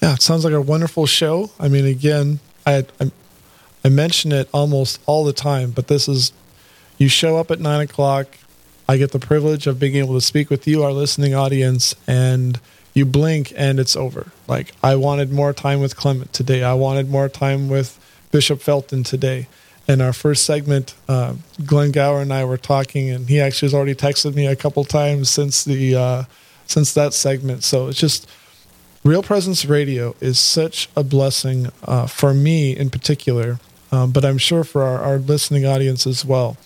Yeah, 0.00 0.14
it 0.14 0.22
sounds 0.22 0.44
like 0.44 0.52
a 0.52 0.60
wonderful 0.60 1.06
show. 1.06 1.50
I 1.58 1.68
mean, 1.68 1.84
again, 1.86 2.40
I, 2.66 2.86
I, 3.00 3.10
I 3.84 3.88
mention 3.88 4.32
it 4.32 4.48
almost 4.52 5.00
all 5.06 5.24
the 5.24 5.32
time, 5.32 5.70
but 5.70 5.88
this 5.88 6.08
is 6.08 6.32
you 6.98 7.08
show 7.08 7.36
up 7.36 7.50
at 7.50 7.60
nine 7.60 7.80
o'clock. 7.80 8.26
I 8.88 8.96
get 8.98 9.12
the 9.12 9.18
privilege 9.18 9.66
of 9.66 9.78
being 9.78 9.96
able 9.96 10.14
to 10.14 10.20
speak 10.20 10.50
with 10.50 10.66
you, 10.66 10.82
our 10.82 10.92
listening 10.92 11.34
audience, 11.34 11.94
and 12.06 12.60
you 12.92 13.04
blink 13.04 13.52
and 13.56 13.80
it's 13.80 13.96
over. 13.96 14.30
Like 14.46 14.72
I 14.82 14.96
wanted 14.96 15.32
more 15.32 15.52
time 15.52 15.80
with 15.80 15.96
Clement 15.96 16.32
today. 16.32 16.62
I 16.62 16.74
wanted 16.74 17.10
more 17.10 17.28
time 17.28 17.68
with 17.68 17.98
Bishop 18.30 18.60
Felton 18.60 19.02
today. 19.02 19.48
In 19.86 20.00
our 20.00 20.14
first 20.14 20.46
segment, 20.46 20.94
uh, 21.08 21.34
Glenn 21.66 21.90
Gower 21.90 22.22
and 22.22 22.32
I 22.32 22.44
were 22.46 22.56
talking, 22.56 23.10
and 23.10 23.28
he 23.28 23.38
actually 23.38 23.66
has 23.66 23.74
already 23.74 23.94
texted 23.94 24.34
me 24.34 24.46
a 24.46 24.56
couple 24.56 24.82
times 24.84 25.28
since 25.28 25.62
the 25.62 25.94
uh, 25.94 26.24
since 26.66 26.94
that 26.94 27.12
segment. 27.12 27.64
So 27.64 27.88
it's 27.88 27.98
just 27.98 28.26
Real 29.04 29.22
Presence 29.22 29.66
Radio 29.66 30.14
is 30.20 30.38
such 30.38 30.88
a 30.96 31.04
blessing 31.04 31.70
uh, 31.84 32.06
for 32.06 32.32
me 32.32 32.74
in 32.74 32.88
particular, 32.88 33.58
um, 33.92 34.12
but 34.12 34.24
I'm 34.24 34.38
sure 34.38 34.64
for 34.64 34.82
our, 34.82 34.98
our 35.02 35.18
listening 35.18 35.66
audience 35.66 36.06
as 36.06 36.24
well. 36.24 36.56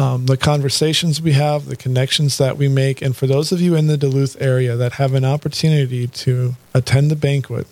Um, 0.00 0.26
the 0.26 0.36
conversations 0.36 1.20
we 1.20 1.32
have, 1.32 1.66
the 1.66 1.76
connections 1.76 2.38
that 2.38 2.56
we 2.56 2.68
make, 2.68 3.02
and 3.02 3.16
for 3.16 3.26
those 3.26 3.50
of 3.50 3.60
you 3.60 3.74
in 3.74 3.88
the 3.88 3.96
Duluth 3.96 4.36
area 4.40 4.76
that 4.76 4.92
have 4.92 5.12
an 5.12 5.24
opportunity 5.24 6.06
to 6.06 6.54
attend 6.72 7.10
the 7.10 7.16
banquet, 7.16 7.66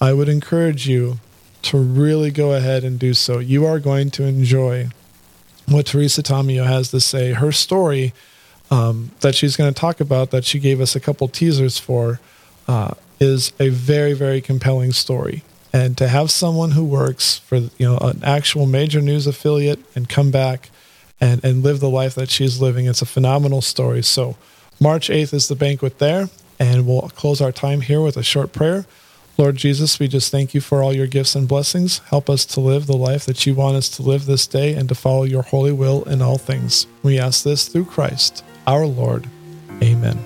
I 0.00 0.12
would 0.12 0.28
encourage 0.28 0.86
you 0.86 1.18
to 1.62 1.78
really 1.78 2.30
go 2.30 2.52
ahead 2.52 2.84
and 2.84 3.00
do 3.00 3.14
so. 3.14 3.40
You 3.40 3.66
are 3.66 3.80
going 3.80 4.10
to 4.12 4.24
enjoy 4.24 4.90
what 5.66 5.86
Teresa 5.86 6.22
Tomeo 6.22 6.64
has 6.64 6.92
to 6.92 7.00
say. 7.00 7.32
Her 7.32 7.50
story 7.50 8.12
um, 8.70 9.10
that 9.20 9.34
she's 9.34 9.56
going 9.56 9.72
to 9.72 9.80
talk 9.80 10.00
about, 10.00 10.30
that 10.30 10.44
she 10.44 10.60
gave 10.60 10.80
us 10.80 10.94
a 10.94 11.00
couple 11.00 11.26
teasers 11.26 11.78
for, 11.78 12.20
uh, 12.68 12.94
is 13.18 13.52
a 13.58 13.70
very, 13.70 14.12
very 14.12 14.40
compelling 14.40 14.92
story. 14.92 15.42
And 15.72 15.98
to 15.98 16.08
have 16.08 16.30
someone 16.30 16.72
who 16.72 16.84
works 16.84 17.38
for 17.38 17.56
you 17.56 17.70
know 17.80 17.98
an 17.98 18.22
actual 18.22 18.66
major 18.66 19.00
news 19.00 19.26
affiliate 19.26 19.80
and 19.94 20.08
come 20.08 20.30
back 20.30 20.70
and, 21.20 21.42
and 21.44 21.62
live 21.62 21.80
the 21.80 21.90
life 21.90 22.14
that 22.14 22.30
she's 22.30 22.60
living, 22.60 22.86
it's 22.86 23.02
a 23.02 23.06
phenomenal 23.06 23.62
story. 23.62 24.02
So 24.02 24.36
March 24.80 25.08
8th 25.08 25.32
is 25.32 25.48
the 25.48 25.56
banquet 25.56 25.98
there, 25.98 26.28
and 26.58 26.86
we'll 26.86 27.10
close 27.10 27.40
our 27.40 27.52
time 27.52 27.80
here 27.80 28.00
with 28.00 28.16
a 28.16 28.22
short 28.22 28.52
prayer. 28.52 28.86
Lord 29.38 29.56
Jesus, 29.56 29.98
we 29.98 30.08
just 30.08 30.30
thank 30.30 30.54
you 30.54 30.60
for 30.62 30.82
all 30.82 30.94
your 30.94 31.06
gifts 31.06 31.34
and 31.34 31.46
blessings. 31.46 31.98
Help 32.08 32.30
us 32.30 32.46
to 32.46 32.60
live 32.60 32.86
the 32.86 32.96
life 32.96 33.26
that 33.26 33.44
you 33.44 33.54
want 33.54 33.76
us 33.76 33.88
to 33.90 34.02
live 34.02 34.24
this 34.24 34.46
day 34.46 34.74
and 34.74 34.88
to 34.88 34.94
follow 34.94 35.24
your 35.24 35.42
holy 35.42 35.72
will 35.72 36.04
in 36.04 36.22
all 36.22 36.38
things. 36.38 36.86
We 37.02 37.18
ask 37.18 37.44
this 37.44 37.68
through 37.68 37.86
Christ, 37.86 38.42
our 38.66 38.86
Lord. 38.86 39.28
Amen. 39.82 40.25